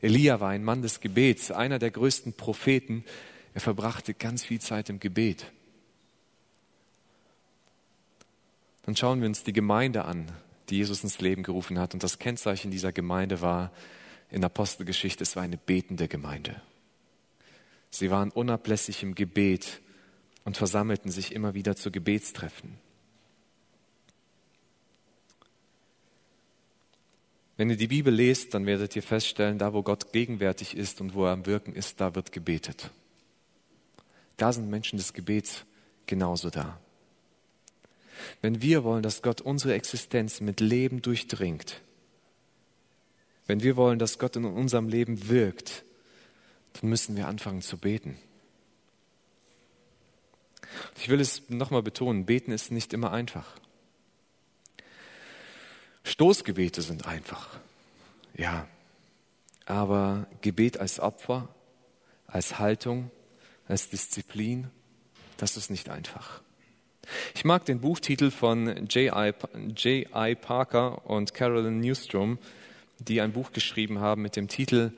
Elia 0.01 0.41
war 0.41 0.51
ein 0.51 0.65
Mann 0.65 0.83
des 0.83 1.01
Gebets, 1.01 1.51
einer 1.51 1.79
der 1.79 1.91
größten 1.91 2.35
Propheten. 2.35 3.05
Er 3.55 3.61
verbrachte 3.61 4.15
ganz 4.15 4.45
viel 4.45 4.61
Zeit 4.61 4.91
im 4.91 5.01
Gebet. 5.01 5.53
Dann 8.85 8.97
schauen 8.97 9.21
wir 9.21 9.29
uns 9.29 9.43
die 9.43 9.53
Gemeinde 9.53 10.05
an, 10.05 10.31
die 10.71 10.77
Jesus 10.77 11.03
ins 11.03 11.21
Leben 11.21 11.43
gerufen 11.43 11.79
hat. 11.79 11.95
Und 11.95 12.03
das 12.03 12.19
Kennzeichen 12.19 12.71
dieser 12.71 12.93
Gemeinde 12.93 13.41
war 13.43 13.73
in 14.31 14.45
Apostelgeschichte, 14.45 15.23
es 15.25 15.37
war 15.37 15.43
eine 15.43 15.57
betende 15.57 16.09
Gemeinde. 16.09 16.61
Sie 17.91 18.11
waren 18.11 18.31
unablässig 18.31 19.03
im 19.03 19.15
Gebet 19.15 19.81
und 20.45 20.57
versammelten 20.57 21.11
sich 21.11 21.35
immer 21.35 21.55
wieder 21.55 21.77
zu 21.77 21.91
Gebetstreffen. 21.91 22.79
Wenn 27.59 27.71
ihr 27.71 27.77
die 27.77 27.89
Bibel 27.89 28.15
lest, 28.15 28.55
dann 28.55 28.67
werdet 28.67 28.95
ihr 28.95 29.03
feststellen, 29.03 29.59
da 29.59 29.75
wo 29.75 29.83
Gott 29.83 30.13
gegenwärtig 30.13 30.77
ist 30.77 31.01
und 31.01 31.15
wo 31.15 31.25
er 31.25 31.33
am 31.33 31.45
Wirken 31.45 31.75
ist, 31.75 32.01
da 32.01 32.15
wird 32.15 32.31
gebetet. 32.31 32.91
Da 34.37 34.53
sind 34.53 34.71
Menschen 34.71 34.97
des 34.97 35.13
Gebets 35.13 35.65
genauso 36.07 36.51
da. 36.51 36.81
Wenn 38.43 38.63
wir 38.63 38.85
wollen, 38.85 39.03
dass 39.03 39.23
Gott 39.23 39.41
unsere 39.41 39.75
Existenz 39.75 40.41
mit 40.41 40.61
Leben 40.61 41.03
durchdringt, 41.03 41.81
wenn 43.49 43.61
wir 43.61 43.77
wollen, 43.77 43.99
dass 43.99 44.21
Gott 44.21 44.37
in 44.37 44.45
unserem 44.45 44.89
Leben 44.89 45.29
wirkt, 45.29 45.83
dann 46.75 46.89
müssen 46.89 47.17
wir 47.17 47.27
anfangen 47.27 47.63
zu 47.63 47.77
beten. 47.77 48.17
Ich 50.97 51.09
will 51.09 51.21
es 51.21 51.49
nochmal 51.49 51.83
betonen, 51.83 52.25
beten 52.25 52.53
ist 52.53 52.71
nicht 52.71 52.93
immer 52.93 53.11
einfach. 53.11 53.59
Stoßgebete 56.09 56.81
sind 56.83 57.07
einfach, 57.07 57.61
ja. 58.35 58.67
Aber 59.67 60.27
Gebet 60.41 60.81
als 60.81 60.99
Opfer, 60.99 61.49
als 62.27 62.59
Haltung, 62.59 63.11
als 63.67 63.91
Disziplin, 63.91 64.71
das 65.37 65.59
ist 65.59 65.71
nicht 65.71 65.91
einfach. 65.91 66.41
Ich 67.35 67.45
mag 67.45 67.67
den 67.67 67.81
Buchtitel 67.81 68.31
von 68.31 68.87
J.I. 68.87 70.35
Parker 70.35 71.07
und 71.07 71.35
Carolyn 71.35 71.81
Newstrom, 71.81 72.39
die 72.99 73.21
ein 73.21 73.33
Buch 73.33 73.53
geschrieben 73.53 74.01
haben 74.01 74.23
mit 74.23 74.37
dem 74.37 74.49
Titel 74.49 74.93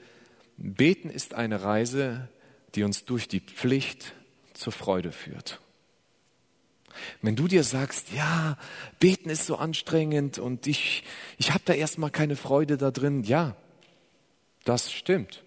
Beten 0.57 1.11
ist 1.11 1.35
eine 1.35 1.64
Reise, 1.64 2.29
die 2.75 2.85
uns 2.85 3.05
durch 3.05 3.27
die 3.27 3.40
Pflicht 3.40 4.12
zur 4.53 4.73
Freude 4.73 5.11
führt. 5.11 5.59
Wenn 7.23 7.37
du 7.37 7.49
dir 7.49 7.64
sagst, 7.64 8.12
ja, 8.12 8.57
beten 8.99 9.31
ist 9.31 9.46
so 9.46 9.57
anstrengend 9.57 10.38
und 10.38 10.66
ich, 10.66 11.05
ich 11.38 11.51
habe 11.53 11.62
da 11.64 11.73
erstmal 11.73 12.11
keine 12.11 12.37
Freude 12.37 12.77
da 12.77 12.90
drin, 12.90 13.25
ja, 13.25 13.57
das 14.64 14.92
stimmt. 14.92 15.42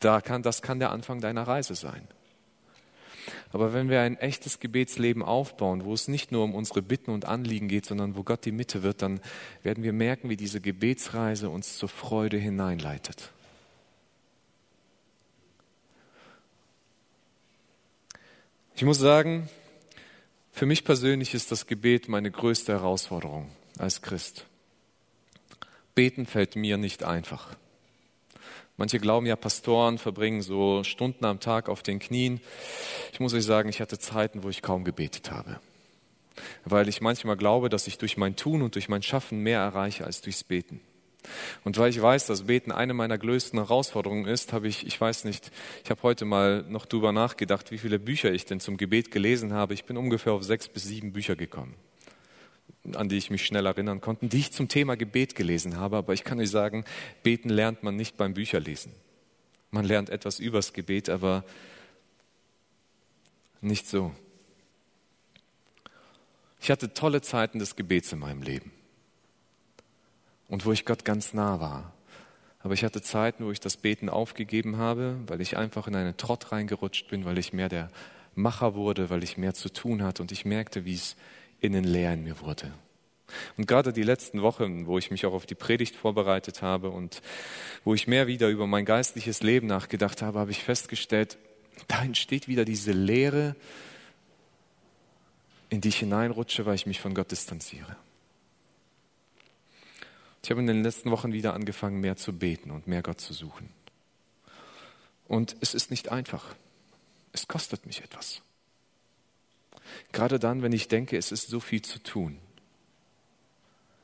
Da 0.00 0.20
kann, 0.20 0.42
das 0.42 0.62
kann 0.62 0.78
der 0.78 0.90
Anfang 0.90 1.20
deiner 1.20 1.42
Reise 1.42 1.74
sein. 1.74 2.08
Aber 3.52 3.72
wenn 3.72 3.88
wir 3.88 4.00
ein 4.00 4.16
echtes 4.16 4.60
Gebetsleben 4.60 5.22
aufbauen, 5.22 5.84
wo 5.84 5.92
es 5.94 6.08
nicht 6.08 6.32
nur 6.32 6.42
um 6.42 6.54
unsere 6.54 6.82
Bitten 6.82 7.10
und 7.10 7.24
Anliegen 7.24 7.68
geht, 7.68 7.86
sondern 7.86 8.16
wo 8.16 8.22
Gott 8.22 8.44
die 8.44 8.52
Mitte 8.52 8.82
wird, 8.82 9.02
dann 9.02 9.20
werden 9.62 9.84
wir 9.84 9.92
merken, 9.92 10.28
wie 10.28 10.36
diese 10.36 10.60
Gebetsreise 10.60 11.50
uns 11.50 11.76
zur 11.76 11.88
Freude 11.88 12.36
hineinleitet. 12.36 13.30
Ich 18.74 18.84
muss 18.84 18.98
sagen, 18.98 19.48
für 20.52 20.66
mich 20.66 20.84
persönlich 20.84 21.34
ist 21.34 21.50
das 21.50 21.66
Gebet 21.66 22.08
meine 22.08 22.30
größte 22.30 22.72
Herausforderung 22.72 23.50
als 23.78 24.02
Christ. 24.02 24.46
Beten 25.94 26.26
fällt 26.26 26.56
mir 26.56 26.76
nicht 26.76 27.02
einfach. 27.02 27.56
Manche 28.76 28.98
glauben 28.98 29.26
ja, 29.26 29.36
Pastoren 29.36 29.98
verbringen 29.98 30.42
so 30.42 30.84
Stunden 30.84 31.24
am 31.24 31.40
Tag 31.40 31.68
auf 31.68 31.82
den 31.82 31.98
Knien. 31.98 32.40
Ich 33.12 33.20
muss 33.20 33.34
euch 33.34 33.44
sagen, 33.44 33.68
ich 33.68 33.80
hatte 33.80 33.98
Zeiten, 33.98 34.42
wo 34.42 34.48
ich 34.48 34.62
kaum 34.62 34.84
gebetet 34.84 35.30
habe. 35.30 35.60
Weil 36.64 36.88
ich 36.88 37.00
manchmal 37.00 37.36
glaube, 37.36 37.68
dass 37.68 37.86
ich 37.86 37.98
durch 37.98 38.16
mein 38.16 38.36
Tun 38.36 38.62
und 38.62 38.74
durch 38.74 38.88
mein 38.88 39.02
Schaffen 39.02 39.40
mehr 39.40 39.60
erreiche 39.60 40.04
als 40.04 40.20
durchs 40.20 40.44
Beten. 40.44 40.80
Und 41.64 41.78
weil 41.78 41.90
ich 41.90 42.00
weiß, 42.00 42.26
dass 42.26 42.44
Beten 42.44 42.72
eine 42.72 42.94
meiner 42.94 43.18
größten 43.18 43.58
Herausforderungen 43.58 44.26
ist, 44.26 44.52
habe 44.52 44.68
ich, 44.68 44.86
ich 44.86 45.00
weiß 45.00 45.24
nicht, 45.24 45.50
ich 45.84 45.90
habe 45.90 46.02
heute 46.02 46.24
mal 46.24 46.64
noch 46.68 46.86
drüber 46.86 47.12
nachgedacht, 47.12 47.70
wie 47.70 47.78
viele 47.78 47.98
Bücher 47.98 48.32
ich 48.32 48.44
denn 48.44 48.60
zum 48.60 48.76
Gebet 48.76 49.10
gelesen 49.10 49.52
habe. 49.52 49.74
Ich 49.74 49.84
bin 49.84 49.96
ungefähr 49.96 50.32
auf 50.32 50.42
sechs 50.42 50.68
bis 50.68 50.84
sieben 50.84 51.12
Bücher 51.12 51.36
gekommen, 51.36 51.74
an 52.94 53.08
die 53.08 53.16
ich 53.16 53.30
mich 53.30 53.46
schnell 53.46 53.66
erinnern 53.66 54.00
konnte, 54.00 54.26
die 54.26 54.38
ich 54.38 54.52
zum 54.52 54.68
Thema 54.68 54.96
Gebet 54.96 55.34
gelesen 55.34 55.76
habe. 55.76 55.96
Aber 55.96 56.12
ich 56.12 56.24
kann 56.24 56.40
euch 56.40 56.50
sagen, 56.50 56.84
beten 57.22 57.48
lernt 57.48 57.82
man 57.82 57.96
nicht 57.96 58.16
beim 58.16 58.34
Bücherlesen. 58.34 58.92
Man 59.70 59.84
lernt 59.84 60.10
etwas 60.10 60.38
übers 60.38 60.72
Gebet, 60.72 61.08
aber 61.08 61.44
nicht 63.60 63.88
so. 63.88 64.12
Ich 66.60 66.70
hatte 66.70 66.92
tolle 66.94 67.22
Zeiten 67.22 67.58
des 67.58 67.74
Gebets 67.74 68.12
in 68.12 68.18
meinem 68.18 68.42
Leben 68.42 68.72
und 70.52 70.66
wo 70.66 70.72
ich 70.72 70.84
Gott 70.84 71.06
ganz 71.06 71.32
nah 71.32 71.60
war. 71.60 71.94
Aber 72.60 72.74
ich 72.74 72.84
hatte 72.84 73.00
Zeiten, 73.00 73.46
wo 73.46 73.50
ich 73.50 73.58
das 73.58 73.78
Beten 73.78 74.10
aufgegeben 74.10 74.76
habe, 74.76 75.16
weil 75.26 75.40
ich 75.40 75.56
einfach 75.56 75.88
in 75.88 75.96
einen 75.96 76.18
Trott 76.18 76.52
reingerutscht 76.52 77.08
bin, 77.08 77.24
weil 77.24 77.38
ich 77.38 77.54
mehr 77.54 77.70
der 77.70 77.90
Macher 78.34 78.74
wurde, 78.74 79.08
weil 79.08 79.24
ich 79.24 79.38
mehr 79.38 79.54
zu 79.54 79.70
tun 79.70 80.02
hatte 80.02 80.20
und 80.20 80.30
ich 80.30 80.44
merkte, 80.44 80.84
wie 80.84 80.92
es 80.92 81.16
innen 81.60 81.84
leer 81.84 82.12
in 82.12 82.24
mir 82.24 82.38
wurde. 82.42 82.70
Und 83.56 83.66
gerade 83.66 83.94
die 83.94 84.02
letzten 84.02 84.42
Wochen, 84.42 84.86
wo 84.86 84.98
ich 84.98 85.10
mich 85.10 85.24
auch 85.24 85.32
auf 85.32 85.46
die 85.46 85.54
Predigt 85.54 85.96
vorbereitet 85.96 86.60
habe 86.60 86.90
und 86.90 87.22
wo 87.82 87.94
ich 87.94 88.06
mehr 88.06 88.26
wieder 88.26 88.50
über 88.50 88.66
mein 88.66 88.84
geistliches 88.84 89.42
Leben 89.42 89.68
nachgedacht 89.68 90.20
habe, 90.20 90.38
habe 90.38 90.50
ich 90.50 90.62
festgestellt, 90.62 91.38
da 91.88 92.02
entsteht 92.02 92.46
wieder 92.46 92.66
diese 92.66 92.92
Leere, 92.92 93.56
in 95.70 95.80
die 95.80 95.88
ich 95.88 96.00
hineinrutsche, 96.00 96.66
weil 96.66 96.74
ich 96.74 96.84
mich 96.84 97.00
von 97.00 97.14
Gott 97.14 97.30
distanziere. 97.30 97.96
Ich 100.42 100.50
habe 100.50 100.60
in 100.60 100.66
den 100.66 100.82
letzten 100.82 101.10
Wochen 101.10 101.32
wieder 101.32 101.54
angefangen, 101.54 102.00
mehr 102.00 102.16
zu 102.16 102.32
beten 102.32 102.70
und 102.70 102.86
mehr 102.86 103.02
Gott 103.02 103.20
zu 103.20 103.32
suchen. 103.32 103.68
Und 105.28 105.56
es 105.60 105.72
ist 105.72 105.90
nicht 105.90 106.10
einfach. 106.10 106.56
Es 107.32 107.46
kostet 107.46 107.86
mich 107.86 108.02
etwas. 108.02 108.42
Gerade 110.10 110.38
dann, 110.38 110.62
wenn 110.62 110.72
ich 110.72 110.88
denke, 110.88 111.16
es 111.16 111.32
ist 111.32 111.48
so 111.48 111.60
viel 111.60 111.82
zu 111.82 112.02
tun, 112.02 112.38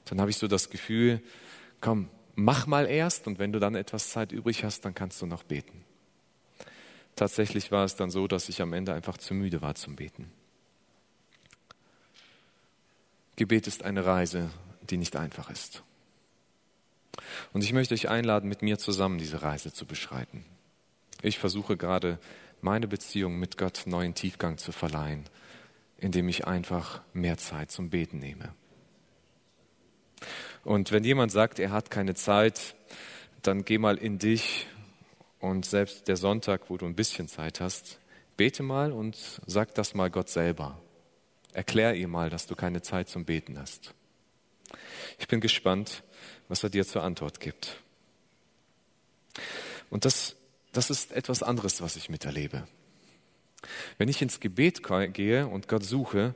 dann 0.04 0.20
habe 0.20 0.30
ich 0.30 0.38
so 0.38 0.48
das 0.48 0.70
Gefühl, 0.70 1.20
komm, 1.80 2.08
mach 2.34 2.66
mal 2.66 2.86
erst 2.86 3.26
und 3.26 3.38
wenn 3.38 3.52
du 3.52 3.58
dann 3.58 3.74
etwas 3.74 4.10
Zeit 4.10 4.32
übrig 4.32 4.64
hast, 4.64 4.84
dann 4.84 4.94
kannst 4.94 5.20
du 5.20 5.26
noch 5.26 5.42
beten. 5.42 5.84
Tatsächlich 7.16 7.72
war 7.72 7.84
es 7.84 7.96
dann 7.96 8.10
so, 8.10 8.28
dass 8.28 8.48
ich 8.48 8.62
am 8.62 8.72
Ende 8.72 8.94
einfach 8.94 9.18
zu 9.18 9.34
müde 9.34 9.60
war 9.60 9.74
zum 9.74 9.96
Beten. 9.96 10.30
Gebet 13.36 13.66
ist 13.66 13.82
eine 13.82 14.06
Reise, 14.06 14.50
die 14.88 14.96
nicht 14.96 15.16
einfach 15.16 15.50
ist. 15.50 15.82
Und 17.52 17.64
ich 17.64 17.72
möchte 17.72 17.94
euch 17.94 18.08
einladen, 18.08 18.48
mit 18.48 18.62
mir 18.62 18.78
zusammen 18.78 19.18
diese 19.18 19.42
Reise 19.42 19.72
zu 19.72 19.86
beschreiten. 19.86 20.44
Ich 21.22 21.38
versuche 21.38 21.76
gerade, 21.76 22.18
meine 22.60 22.88
Beziehung 22.88 23.38
mit 23.38 23.56
Gott 23.56 23.82
neuen 23.86 24.14
Tiefgang 24.14 24.58
zu 24.58 24.72
verleihen, 24.72 25.24
indem 25.98 26.28
ich 26.28 26.46
einfach 26.46 27.02
mehr 27.12 27.38
Zeit 27.38 27.70
zum 27.70 27.90
Beten 27.90 28.18
nehme. 28.18 28.54
Und 30.64 30.92
wenn 30.92 31.04
jemand 31.04 31.32
sagt, 31.32 31.58
er 31.58 31.70
hat 31.70 31.90
keine 31.90 32.14
Zeit, 32.14 32.74
dann 33.42 33.64
geh 33.64 33.78
mal 33.78 33.96
in 33.96 34.18
dich 34.18 34.66
und 35.40 35.64
selbst 35.64 36.08
der 36.08 36.16
Sonntag, 36.16 36.68
wo 36.68 36.76
du 36.76 36.86
ein 36.86 36.96
bisschen 36.96 37.28
Zeit 37.28 37.60
hast, 37.60 38.00
bete 38.36 38.62
mal 38.62 38.92
und 38.92 39.40
sag 39.46 39.74
das 39.74 39.94
mal 39.94 40.10
Gott 40.10 40.28
selber. 40.28 40.80
Erklär 41.52 41.94
ihr 41.94 42.08
mal, 42.08 42.30
dass 42.30 42.46
du 42.46 42.54
keine 42.54 42.82
Zeit 42.82 43.08
zum 43.08 43.24
Beten 43.24 43.58
hast. 43.58 43.94
Ich 45.18 45.28
bin 45.28 45.40
gespannt, 45.40 46.02
was 46.48 46.62
er 46.62 46.70
dir 46.70 46.86
zur 46.86 47.02
Antwort 47.02 47.40
gibt. 47.40 47.80
Und 49.90 50.04
das, 50.04 50.36
das 50.72 50.90
ist 50.90 51.12
etwas 51.12 51.42
anderes, 51.42 51.80
was 51.80 51.96
ich 51.96 52.08
miterlebe. 52.08 52.66
Wenn 53.96 54.08
ich 54.08 54.22
ins 54.22 54.40
Gebet 54.40 54.82
gehe 55.12 55.46
und 55.46 55.68
Gott 55.68 55.84
suche, 55.84 56.34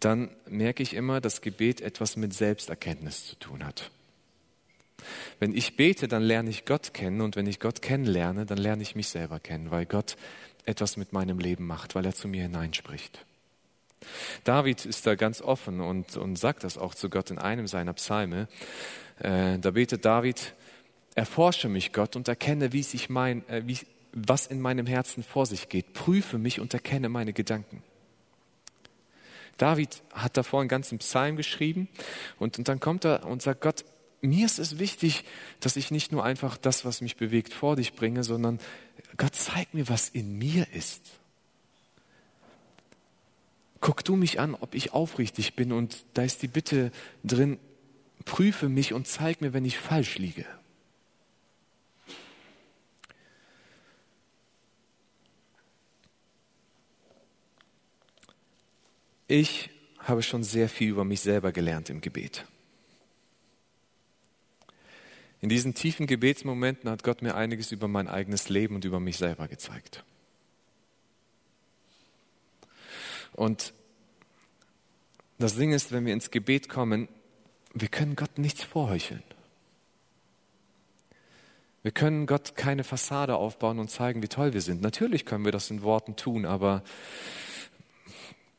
dann 0.00 0.30
merke 0.46 0.82
ich 0.82 0.94
immer, 0.94 1.20
dass 1.20 1.40
Gebet 1.40 1.80
etwas 1.80 2.16
mit 2.16 2.34
Selbsterkenntnis 2.34 3.26
zu 3.26 3.36
tun 3.36 3.64
hat. 3.64 3.90
Wenn 5.40 5.54
ich 5.54 5.76
bete, 5.76 6.06
dann 6.06 6.22
lerne 6.22 6.50
ich 6.50 6.64
Gott 6.64 6.94
kennen 6.94 7.20
und 7.20 7.34
wenn 7.34 7.46
ich 7.46 7.60
Gott 7.60 7.82
kennenlerne, 7.82 8.46
dann 8.46 8.58
lerne 8.58 8.82
ich 8.82 8.94
mich 8.94 9.08
selber 9.08 9.40
kennen, 9.40 9.70
weil 9.70 9.86
Gott 9.86 10.16
etwas 10.64 10.96
mit 10.96 11.12
meinem 11.12 11.38
Leben 11.38 11.66
macht, 11.66 11.94
weil 11.94 12.06
er 12.06 12.14
zu 12.14 12.28
mir 12.28 12.42
hineinspricht. 12.42 13.24
David 14.44 14.84
ist 14.84 15.06
da 15.06 15.14
ganz 15.14 15.40
offen 15.40 15.80
und, 15.80 16.16
und 16.16 16.36
sagt 16.36 16.64
das 16.64 16.78
auch 16.78 16.94
zu 16.94 17.08
Gott 17.08 17.30
in 17.30 17.38
einem 17.38 17.66
seiner 17.66 17.92
Psalme. 17.92 18.48
Äh, 19.18 19.58
da 19.58 19.70
betet 19.70 20.04
David, 20.04 20.54
erforsche 21.14 21.68
mich 21.68 21.92
Gott 21.92 22.16
und 22.16 22.28
erkenne, 22.28 22.72
wie 22.72 22.82
sich 22.82 23.10
mein, 23.10 23.46
äh, 23.48 23.62
wie, 23.66 23.78
was 24.12 24.46
in 24.46 24.60
meinem 24.60 24.86
Herzen 24.86 25.22
vor 25.22 25.46
sich 25.46 25.68
geht. 25.68 25.92
Prüfe 25.92 26.38
mich 26.38 26.60
und 26.60 26.74
erkenne 26.74 27.08
meine 27.08 27.32
Gedanken. 27.32 27.82
David 29.58 30.02
hat 30.12 30.36
davor 30.36 30.60
einen 30.60 30.68
ganzen 30.68 30.98
Psalm 30.98 31.36
geschrieben 31.36 31.88
und, 32.38 32.58
und 32.58 32.68
dann 32.68 32.80
kommt 32.80 33.04
er 33.04 33.26
und 33.26 33.42
sagt, 33.42 33.60
Gott, 33.60 33.84
mir 34.22 34.46
ist 34.46 34.58
es 34.58 34.78
wichtig, 34.78 35.24
dass 35.60 35.76
ich 35.76 35.90
nicht 35.90 36.12
nur 36.12 36.24
einfach 36.24 36.56
das, 36.56 36.84
was 36.84 37.00
mich 37.00 37.16
bewegt, 37.16 37.52
vor 37.52 37.76
dich 37.76 37.94
bringe, 37.94 38.24
sondern 38.24 38.60
Gott, 39.16 39.34
zeig 39.34 39.74
mir, 39.74 39.88
was 39.88 40.08
in 40.08 40.38
mir 40.38 40.66
ist. 40.72 41.02
Guck 43.80 44.04
du 44.04 44.14
mich 44.14 44.38
an, 44.38 44.54
ob 44.54 44.74
ich 44.74 44.92
aufrichtig 44.92 45.54
bin 45.54 45.72
und 45.72 46.04
da 46.14 46.22
ist 46.22 46.42
die 46.42 46.48
Bitte 46.48 46.92
drin, 47.24 47.58
prüfe 48.22 48.68
mich 48.68 48.92
und 48.92 49.06
zeig 49.06 49.40
mir, 49.40 49.52
wenn 49.52 49.64
ich 49.64 49.78
falsch 49.78 50.18
liege. 50.18 50.46
Ich 59.28 59.70
habe 59.98 60.22
schon 60.22 60.42
sehr 60.42 60.68
viel 60.68 60.90
über 60.90 61.04
mich 61.04 61.20
selber 61.20 61.52
gelernt 61.52 61.88
im 61.88 62.00
Gebet. 62.00 62.44
In 65.40 65.48
diesen 65.48 65.74
tiefen 65.74 66.06
Gebetsmomenten 66.06 66.90
hat 66.90 67.02
Gott 67.02 67.22
mir 67.22 67.34
einiges 67.34 67.72
über 67.72 67.88
mein 67.88 68.08
eigenes 68.08 68.48
Leben 68.48 68.74
und 68.74 68.84
über 68.84 69.00
mich 69.00 69.16
selber 69.16 69.48
gezeigt. 69.48 70.04
Und 73.32 73.72
das 75.38 75.56
Ding 75.56 75.72
ist, 75.72 75.90
wenn 75.90 76.06
wir 76.06 76.12
ins 76.12 76.30
Gebet 76.30 76.68
kommen, 76.68 77.08
wir 77.74 77.88
können 77.88 78.16
Gott 78.16 78.38
nichts 78.38 78.62
vorheucheln. 78.62 79.22
Wir 81.82 81.90
können 81.90 82.26
Gott 82.26 82.54
keine 82.54 82.84
Fassade 82.84 83.34
aufbauen 83.36 83.78
und 83.80 83.90
zeigen, 83.90 84.22
wie 84.22 84.28
toll 84.28 84.52
wir 84.52 84.60
sind. 84.60 84.82
Natürlich 84.82 85.26
können 85.26 85.44
wir 85.44 85.52
das 85.52 85.70
in 85.70 85.82
Worten 85.82 86.14
tun, 86.14 86.46
aber 86.46 86.84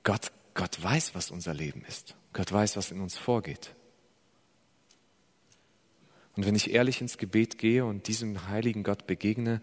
Gott, 0.03 0.31
Gott 0.53 0.81
weiß, 0.83 1.15
was 1.15 1.31
unser 1.31 1.53
Leben 1.53 1.85
ist. 1.87 2.15
Gott 2.33 2.51
weiß, 2.51 2.75
was 2.75 2.91
in 2.91 2.99
uns 2.99 3.17
vorgeht. 3.17 3.73
Und 6.35 6.45
wenn 6.45 6.55
ich 6.55 6.71
ehrlich 6.73 6.99
ins 6.99 7.17
Gebet 7.17 7.57
gehe 7.57 7.85
und 7.85 8.07
diesem 8.07 8.49
heiligen 8.49 8.83
Gott 8.83 9.07
begegne, 9.07 9.61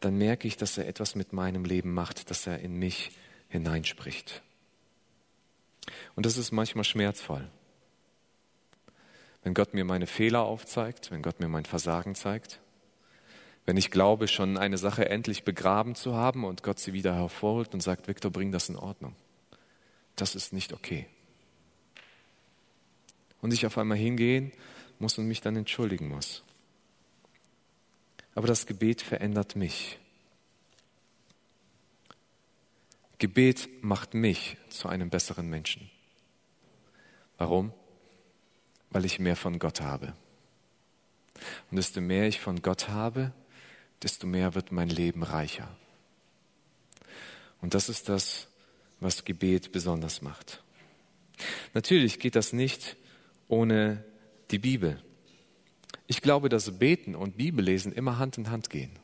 dann 0.00 0.18
merke 0.18 0.46
ich, 0.46 0.56
dass 0.56 0.76
er 0.76 0.86
etwas 0.86 1.14
mit 1.14 1.32
meinem 1.32 1.64
Leben 1.64 1.94
macht, 1.94 2.30
dass 2.30 2.46
er 2.46 2.58
in 2.58 2.74
mich 2.74 3.12
hineinspricht. 3.48 4.42
Und 6.14 6.26
das 6.26 6.36
ist 6.36 6.52
manchmal 6.52 6.84
schmerzvoll. 6.84 7.48
Wenn 9.48 9.54
Gott 9.54 9.72
mir 9.72 9.86
meine 9.86 10.06
Fehler 10.06 10.42
aufzeigt, 10.42 11.10
wenn 11.10 11.22
Gott 11.22 11.40
mir 11.40 11.48
mein 11.48 11.64
Versagen 11.64 12.14
zeigt, 12.14 12.60
wenn 13.64 13.78
ich 13.78 13.90
glaube, 13.90 14.28
schon 14.28 14.58
eine 14.58 14.76
Sache 14.76 15.08
endlich 15.08 15.42
begraben 15.42 15.94
zu 15.94 16.14
haben 16.14 16.44
und 16.44 16.62
Gott 16.62 16.78
sie 16.78 16.92
wieder 16.92 17.14
hervorholt 17.14 17.72
und 17.72 17.80
sagt, 17.80 18.08
Viktor, 18.08 18.30
bring 18.30 18.52
das 18.52 18.68
in 18.68 18.76
Ordnung. 18.76 19.16
Das 20.16 20.34
ist 20.34 20.52
nicht 20.52 20.74
okay. 20.74 21.06
Und 23.40 23.54
ich 23.54 23.64
auf 23.64 23.78
einmal 23.78 23.96
hingehen 23.96 24.52
muss 24.98 25.16
und 25.16 25.26
mich 25.26 25.40
dann 25.40 25.56
entschuldigen 25.56 26.08
muss. 26.08 26.44
Aber 28.34 28.48
das 28.48 28.66
Gebet 28.66 29.00
verändert 29.00 29.56
mich. 29.56 29.98
Gebet 33.16 33.82
macht 33.82 34.12
mich 34.12 34.58
zu 34.68 34.90
einem 34.90 35.08
besseren 35.08 35.48
Menschen. 35.48 35.90
Warum? 37.38 37.72
Weil 38.90 39.04
ich 39.04 39.18
mehr 39.18 39.36
von 39.36 39.58
Gott 39.58 39.80
habe. 39.80 40.14
Und 41.70 41.76
desto 41.76 42.00
mehr 42.00 42.26
ich 42.26 42.40
von 42.40 42.62
Gott 42.62 42.88
habe, 42.88 43.32
desto 44.02 44.26
mehr 44.26 44.54
wird 44.54 44.72
mein 44.72 44.88
Leben 44.88 45.22
reicher. 45.22 45.68
Und 47.60 47.74
das 47.74 47.88
ist 47.88 48.08
das, 48.08 48.48
was 49.00 49.24
Gebet 49.24 49.72
besonders 49.72 50.22
macht. 50.22 50.62
Natürlich 51.74 52.18
geht 52.18 52.34
das 52.34 52.52
nicht 52.52 52.96
ohne 53.48 54.04
die 54.50 54.58
Bibel. 54.58 55.02
Ich 56.06 56.22
glaube, 56.22 56.48
dass 56.48 56.78
Beten 56.78 57.14
und 57.14 57.36
Bibellesen 57.36 57.92
immer 57.92 58.18
Hand 58.18 58.38
in 58.38 58.50
Hand 58.50 58.70
gehen. 58.70 58.98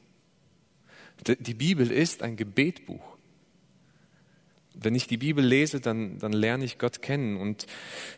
Die 1.27 1.55
Bibel 1.55 1.91
ist 1.91 2.23
ein 2.23 2.37
Gebetbuch 2.37 3.14
wenn 4.75 4.95
ich 4.95 5.07
die 5.07 5.17
Bibel 5.17 5.45
lese, 5.45 5.81
dann, 5.81 6.19
dann 6.19 6.33
lerne 6.33 6.65
ich 6.65 6.79
Gott 6.79 7.01
kennen. 7.01 7.37
Und 7.37 7.67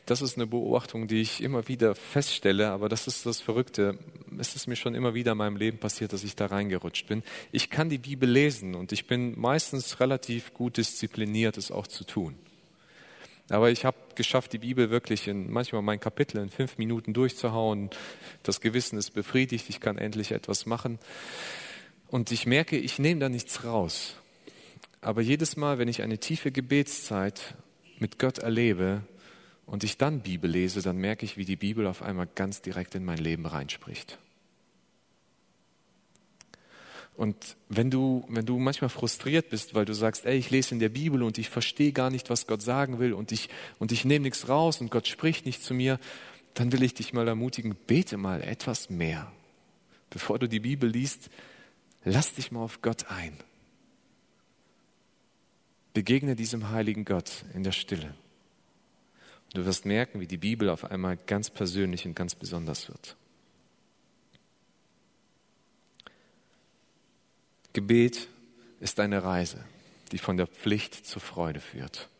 das 0.06 0.22
ist 0.22 0.36
eine 0.36 0.46
Beobachtung, 0.46 1.06
die 1.06 1.20
ich 1.20 1.42
immer 1.42 1.68
wieder 1.68 1.94
feststelle. 1.94 2.70
Aber 2.70 2.88
das 2.88 3.06
ist 3.06 3.26
das 3.26 3.40
Verrückte. 3.40 3.98
Es 4.38 4.56
ist 4.56 4.66
mir 4.66 4.76
schon 4.76 4.94
immer 4.94 5.14
wieder 5.14 5.32
in 5.32 5.38
meinem 5.38 5.56
Leben 5.56 5.78
passiert, 5.78 6.12
dass 6.12 6.24
ich 6.24 6.34
da 6.34 6.46
reingerutscht 6.46 7.06
bin. 7.06 7.22
Ich 7.52 7.70
kann 7.70 7.88
die 7.88 7.98
Bibel 7.98 8.28
lesen 8.28 8.74
und 8.74 8.92
ich 8.92 9.06
bin 9.06 9.38
meistens 9.38 10.00
relativ 10.00 10.54
gut 10.54 10.78
diszipliniert, 10.78 11.56
es 11.56 11.70
auch 11.70 11.86
zu 11.86 12.04
tun. 12.04 12.34
Aber 13.48 13.70
ich 13.70 13.84
habe 13.84 13.96
geschafft, 14.16 14.52
die 14.52 14.58
Bibel 14.58 14.90
wirklich 14.90 15.28
in 15.28 15.52
manchmal 15.52 15.82
mein 15.82 16.00
Kapitel 16.00 16.38
in 16.38 16.50
fünf 16.50 16.78
Minuten 16.78 17.12
durchzuhauen. 17.12 17.90
Das 18.42 18.60
Gewissen 18.60 18.98
ist 18.98 19.10
befriedigt, 19.10 19.66
ich 19.68 19.78
kann 19.78 19.98
endlich 19.98 20.32
etwas 20.32 20.66
machen. 20.66 20.98
Und 22.08 22.32
ich 22.32 22.46
merke, 22.46 22.76
ich 22.76 22.98
nehme 22.98 23.20
da 23.20 23.28
nichts 23.28 23.62
raus. 23.62 24.16
Aber 25.06 25.22
jedes 25.22 25.56
Mal, 25.56 25.78
wenn 25.78 25.86
ich 25.86 26.02
eine 26.02 26.18
tiefe 26.18 26.50
Gebetszeit 26.50 27.54
mit 28.00 28.18
Gott 28.18 28.38
erlebe 28.38 29.02
und 29.64 29.84
ich 29.84 29.98
dann 29.98 30.22
Bibel 30.22 30.50
lese, 30.50 30.82
dann 30.82 30.96
merke 30.96 31.24
ich, 31.24 31.36
wie 31.36 31.44
die 31.44 31.54
Bibel 31.54 31.86
auf 31.86 32.02
einmal 32.02 32.26
ganz 32.34 32.60
direkt 32.60 32.96
in 32.96 33.04
mein 33.04 33.18
Leben 33.18 33.46
reinspricht. 33.46 34.18
Und 37.14 37.36
wenn 37.68 37.88
du, 37.88 38.24
wenn 38.28 38.46
du 38.46 38.58
manchmal 38.58 38.88
frustriert 38.88 39.48
bist, 39.48 39.76
weil 39.76 39.84
du 39.84 39.94
sagst, 39.94 40.26
ey, 40.26 40.36
ich 40.36 40.50
lese 40.50 40.74
in 40.74 40.80
der 40.80 40.88
Bibel 40.88 41.22
und 41.22 41.38
ich 41.38 41.50
verstehe 41.50 41.92
gar 41.92 42.10
nicht, 42.10 42.28
was 42.28 42.48
Gott 42.48 42.62
sagen 42.62 42.98
will 42.98 43.12
und 43.12 43.30
ich, 43.30 43.48
und 43.78 43.92
ich 43.92 44.04
nehme 44.04 44.24
nichts 44.24 44.48
raus 44.48 44.80
und 44.80 44.90
Gott 44.90 45.06
spricht 45.06 45.46
nicht 45.46 45.62
zu 45.62 45.72
mir, 45.72 46.00
dann 46.54 46.72
will 46.72 46.82
ich 46.82 46.94
dich 46.94 47.12
mal 47.12 47.28
ermutigen, 47.28 47.76
bete 47.86 48.16
mal 48.16 48.42
etwas 48.42 48.90
mehr. 48.90 49.30
Bevor 50.10 50.40
du 50.40 50.48
die 50.48 50.58
Bibel 50.58 50.90
liest, 50.90 51.30
lass 52.02 52.34
dich 52.34 52.50
mal 52.50 52.64
auf 52.64 52.82
Gott 52.82 53.08
ein. 53.08 53.34
Begegne 55.96 56.36
diesem 56.36 56.68
heiligen 56.68 57.06
Gott 57.06 57.46
in 57.54 57.62
der 57.62 57.72
Stille. 57.72 58.14
du 59.54 59.64
wirst 59.64 59.86
merken, 59.86 60.20
wie 60.20 60.26
die 60.26 60.36
Bibel 60.36 60.68
auf 60.68 60.84
einmal 60.84 61.16
ganz 61.16 61.48
persönlich 61.48 62.04
und 62.04 62.14
ganz 62.14 62.34
besonders 62.34 62.88
wird. 62.88 63.16
Gebet 67.72 68.28
ist 68.78 69.00
eine 69.00 69.24
Reise, 69.24 69.64
die 70.12 70.18
von 70.18 70.36
der 70.36 70.46
Pflicht 70.46 71.06
zur 71.06 71.22
Freude 71.22 71.60
führt. 71.60 72.10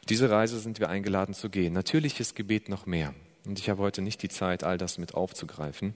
Und 0.00 0.10
diese 0.10 0.28
Reise 0.28 0.58
sind 0.58 0.80
wir 0.80 0.88
eingeladen 0.88 1.34
zu 1.34 1.50
gehen. 1.50 1.72
Natürlich 1.72 2.18
ist 2.18 2.34
Gebet 2.34 2.68
noch 2.68 2.86
mehr. 2.86 3.14
Und 3.44 3.60
ich 3.60 3.70
habe 3.70 3.80
heute 3.80 4.02
nicht 4.02 4.22
die 4.24 4.28
Zeit, 4.28 4.64
all 4.64 4.76
das 4.76 4.98
mit 4.98 5.14
aufzugreifen. 5.14 5.94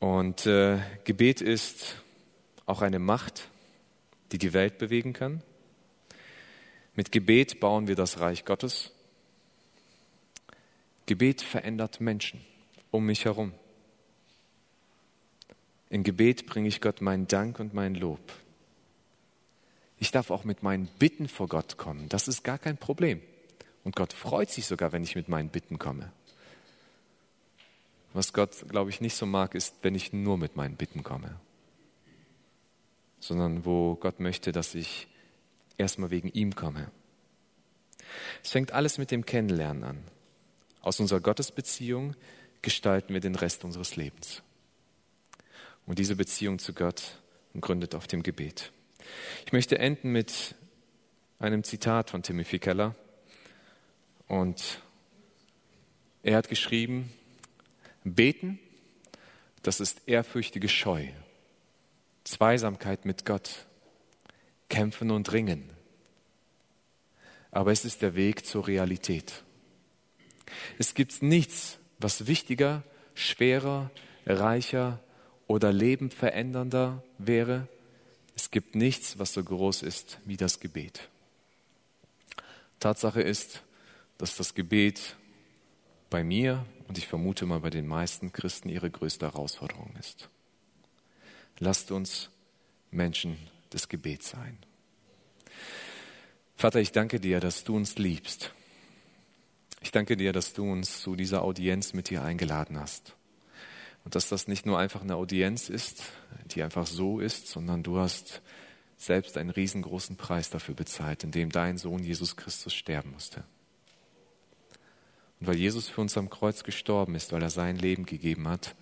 Und 0.00 0.44
äh, 0.44 0.80
Gebet 1.04 1.40
ist 1.40 1.94
auch 2.66 2.82
eine 2.82 2.98
Macht, 2.98 3.49
die 4.32 4.38
die 4.38 4.52
Welt 4.52 4.78
bewegen 4.78 5.12
kann. 5.12 5.42
Mit 6.94 7.12
Gebet 7.12 7.60
bauen 7.60 7.88
wir 7.88 7.96
das 7.96 8.20
Reich 8.20 8.44
Gottes. 8.44 8.92
Gebet 11.06 11.42
verändert 11.42 12.00
Menschen 12.00 12.40
um 12.90 13.06
mich 13.06 13.24
herum. 13.24 13.52
In 15.88 16.04
Gebet 16.04 16.46
bringe 16.46 16.68
ich 16.68 16.80
Gott 16.80 17.00
meinen 17.00 17.26
Dank 17.26 17.58
und 17.58 17.74
mein 17.74 17.94
Lob. 17.94 18.20
Ich 19.98 20.10
darf 20.10 20.30
auch 20.30 20.44
mit 20.44 20.62
meinen 20.62 20.86
Bitten 20.98 21.28
vor 21.28 21.48
Gott 21.48 21.76
kommen. 21.76 22.08
Das 22.08 22.28
ist 22.28 22.42
gar 22.42 22.58
kein 22.58 22.76
Problem. 22.76 23.20
Und 23.84 23.96
Gott 23.96 24.12
freut 24.12 24.50
sich 24.50 24.66
sogar, 24.66 24.92
wenn 24.92 25.02
ich 25.02 25.16
mit 25.16 25.28
meinen 25.28 25.48
Bitten 25.48 25.78
komme. 25.78 26.12
Was 28.12 28.32
Gott, 28.32 28.68
glaube 28.68 28.90
ich, 28.90 29.00
nicht 29.00 29.14
so 29.14 29.26
mag, 29.26 29.54
ist, 29.54 29.74
wenn 29.82 29.94
ich 29.94 30.12
nur 30.12 30.36
mit 30.38 30.56
meinen 30.56 30.76
Bitten 30.76 31.02
komme 31.02 31.38
sondern 33.20 33.64
wo 33.64 33.94
Gott 33.94 34.18
möchte, 34.18 34.50
dass 34.50 34.74
ich 34.74 35.06
erstmal 35.78 36.10
wegen 36.10 36.28
ihm 36.28 36.54
komme. 36.54 36.90
Es 38.42 38.50
fängt 38.50 38.72
alles 38.72 38.98
mit 38.98 39.10
dem 39.10 39.24
Kennenlernen 39.24 39.84
an. 39.84 40.04
Aus 40.80 40.98
unserer 40.98 41.20
Gottesbeziehung 41.20 42.16
gestalten 42.62 43.12
wir 43.14 43.20
den 43.20 43.34
Rest 43.34 43.64
unseres 43.64 43.96
Lebens. 43.96 44.42
Und 45.86 45.98
diese 45.98 46.16
Beziehung 46.16 46.58
zu 46.58 46.72
Gott 46.72 47.18
gründet 47.60 47.94
auf 47.94 48.06
dem 48.06 48.22
Gebet. 48.22 48.72
Ich 49.44 49.52
möchte 49.52 49.78
enden 49.78 50.12
mit 50.12 50.54
einem 51.38 51.64
Zitat 51.64 52.10
von 52.10 52.22
Timothy 52.22 52.58
Keller. 52.58 52.94
Und 54.28 54.80
er 56.22 56.36
hat 56.36 56.48
geschrieben, 56.48 57.12
beten, 58.04 58.58
das 59.62 59.80
ist 59.80 60.02
ehrfürchtige 60.06 60.68
Scheu 60.68 61.08
Zweisamkeit 62.30 63.06
mit 63.06 63.26
Gott, 63.26 63.66
kämpfen 64.68 65.10
und 65.10 65.32
ringen. 65.32 65.68
Aber 67.50 67.72
es 67.72 67.84
ist 67.84 68.02
der 68.02 68.14
Weg 68.14 68.46
zur 68.46 68.68
Realität. 68.68 69.42
Es 70.78 70.94
gibt 70.94 71.22
nichts, 71.22 71.80
was 71.98 72.28
wichtiger, 72.28 72.84
schwerer, 73.14 73.90
reicher 74.26 75.00
oder 75.48 75.72
lebenverändernder 75.72 77.02
wäre. 77.18 77.66
Es 78.36 78.52
gibt 78.52 78.76
nichts, 78.76 79.18
was 79.18 79.32
so 79.32 79.42
groß 79.42 79.82
ist 79.82 80.20
wie 80.24 80.36
das 80.36 80.60
Gebet. 80.60 81.08
Tatsache 82.78 83.22
ist, 83.22 83.64
dass 84.18 84.36
das 84.36 84.54
Gebet 84.54 85.16
bei 86.10 86.22
mir 86.22 86.64
und 86.86 86.96
ich 86.96 87.08
vermute 87.08 87.44
mal 87.44 87.58
bei 87.58 87.70
den 87.70 87.88
meisten 87.88 88.30
Christen 88.30 88.68
ihre 88.68 88.88
größte 88.88 89.26
Herausforderung 89.26 89.96
ist. 89.98 90.28
Lasst 91.60 91.92
uns 91.92 92.30
Menschen 92.90 93.36
des 93.72 93.88
Gebets 93.88 94.30
sein. 94.30 94.58
Vater, 96.56 96.80
ich 96.80 96.92
danke 96.92 97.20
dir, 97.20 97.38
dass 97.38 97.64
du 97.64 97.76
uns 97.76 97.96
liebst. 97.96 98.52
Ich 99.82 99.90
danke 99.90 100.16
dir, 100.16 100.32
dass 100.32 100.52
du 100.52 100.70
uns 100.70 101.00
zu 101.00 101.16
dieser 101.16 101.42
Audienz 101.42 101.92
mit 101.92 102.10
dir 102.10 102.22
eingeladen 102.22 102.78
hast. 102.78 103.14
Und 104.04 104.14
dass 104.14 104.28
das 104.28 104.48
nicht 104.48 104.66
nur 104.66 104.78
einfach 104.78 105.02
eine 105.02 105.16
Audienz 105.16 105.68
ist, 105.68 106.02
die 106.46 106.62
einfach 106.62 106.86
so 106.86 107.20
ist, 107.20 107.48
sondern 107.48 107.82
du 107.82 107.98
hast 107.98 108.40
selbst 108.96 109.36
einen 109.36 109.50
riesengroßen 109.50 110.16
Preis 110.16 110.50
dafür 110.50 110.74
bezahlt, 110.74 111.24
indem 111.24 111.50
dein 111.50 111.78
Sohn 111.78 112.02
Jesus 112.02 112.36
Christus 112.36 112.74
sterben 112.74 113.12
musste. 113.12 113.44
Und 115.40 115.46
weil 115.46 115.56
Jesus 115.56 115.88
für 115.88 116.02
uns 116.02 116.16
am 116.18 116.28
Kreuz 116.28 116.64
gestorben 116.64 117.14
ist, 117.14 117.32
weil 117.32 117.42
er 117.42 117.50
sein 117.50 117.76
Leben 117.76 118.04
gegeben 118.04 118.48
hat, 118.48 118.74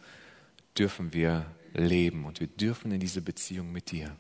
dürfen 0.77 1.13
wir 1.13 1.47
leben 1.75 2.25
und 2.25 2.41
wir 2.41 2.47
dürfen 2.47 2.93
in 2.93 3.01
diese 3.01 3.23
Beziehung 3.23 3.73
mit 3.73 3.91
dir. 3.91 4.17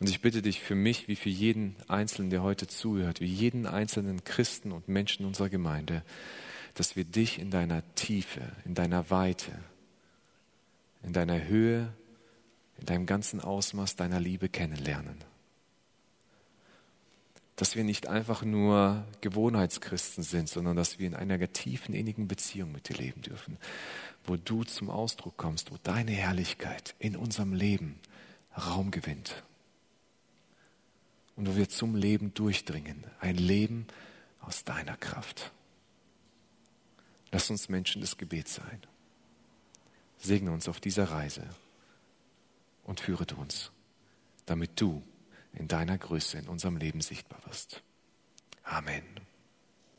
Und 0.00 0.08
ich 0.08 0.20
bitte 0.20 0.42
dich 0.42 0.60
für 0.60 0.74
mich 0.74 1.08
wie 1.08 1.16
für 1.16 1.28
jeden 1.28 1.76
Einzelnen, 1.88 2.30
der 2.30 2.42
heute 2.42 2.66
zuhört, 2.66 3.20
wie 3.20 3.26
jeden 3.26 3.66
einzelnen 3.66 4.24
Christen 4.24 4.72
und 4.72 4.88
Menschen 4.88 5.26
unserer 5.26 5.48
Gemeinde, 5.48 6.02
dass 6.74 6.96
wir 6.96 7.04
dich 7.04 7.38
in 7.38 7.50
deiner 7.50 7.82
Tiefe, 7.94 8.40
in 8.64 8.74
deiner 8.74 9.10
Weite, 9.10 9.52
in 11.02 11.12
deiner 11.12 11.44
Höhe, 11.46 11.92
in 12.78 12.86
deinem 12.86 13.06
ganzen 13.06 13.40
Ausmaß 13.40 13.96
deiner 13.96 14.20
Liebe 14.20 14.48
kennenlernen. 14.48 15.16
Dass 17.56 17.74
wir 17.74 17.82
nicht 17.82 18.06
einfach 18.06 18.44
nur 18.44 19.04
Gewohnheitschristen 19.20 20.22
sind, 20.22 20.48
sondern 20.48 20.76
dass 20.76 21.00
wir 21.00 21.08
in 21.08 21.16
einer 21.16 21.52
tiefen, 21.52 21.92
innigen 21.92 22.28
Beziehung 22.28 22.70
mit 22.70 22.88
dir 22.88 22.96
leben 22.96 23.20
dürfen, 23.22 23.58
wo 24.28 24.36
du 24.36 24.64
zum 24.64 24.90
Ausdruck 24.90 25.36
kommst, 25.36 25.70
wo 25.70 25.76
deine 25.82 26.12
Herrlichkeit 26.12 26.94
in 26.98 27.16
unserem 27.16 27.52
Leben 27.52 27.98
Raum 28.56 28.90
gewinnt 28.90 29.42
und 31.36 31.48
wo 31.48 31.56
wir 31.56 31.68
zum 31.68 31.94
Leben 31.94 32.34
durchdringen, 32.34 33.04
ein 33.20 33.36
Leben 33.36 33.86
aus 34.40 34.64
deiner 34.64 34.96
Kraft. 34.96 35.52
Lass 37.30 37.50
uns 37.50 37.68
Menschen 37.68 38.00
des 38.00 38.16
Gebets 38.16 38.54
sein. 38.54 38.82
Segne 40.18 40.50
uns 40.50 40.68
auf 40.68 40.80
dieser 40.80 41.04
Reise 41.04 41.46
und 42.84 43.00
führe 43.00 43.26
uns, 43.36 43.70
damit 44.46 44.80
du 44.80 45.02
in 45.52 45.68
deiner 45.68 45.96
Größe 45.96 46.38
in 46.38 46.48
unserem 46.48 46.76
Leben 46.76 47.00
sichtbar 47.00 47.40
wirst. 47.46 47.82
Amen. 48.64 49.04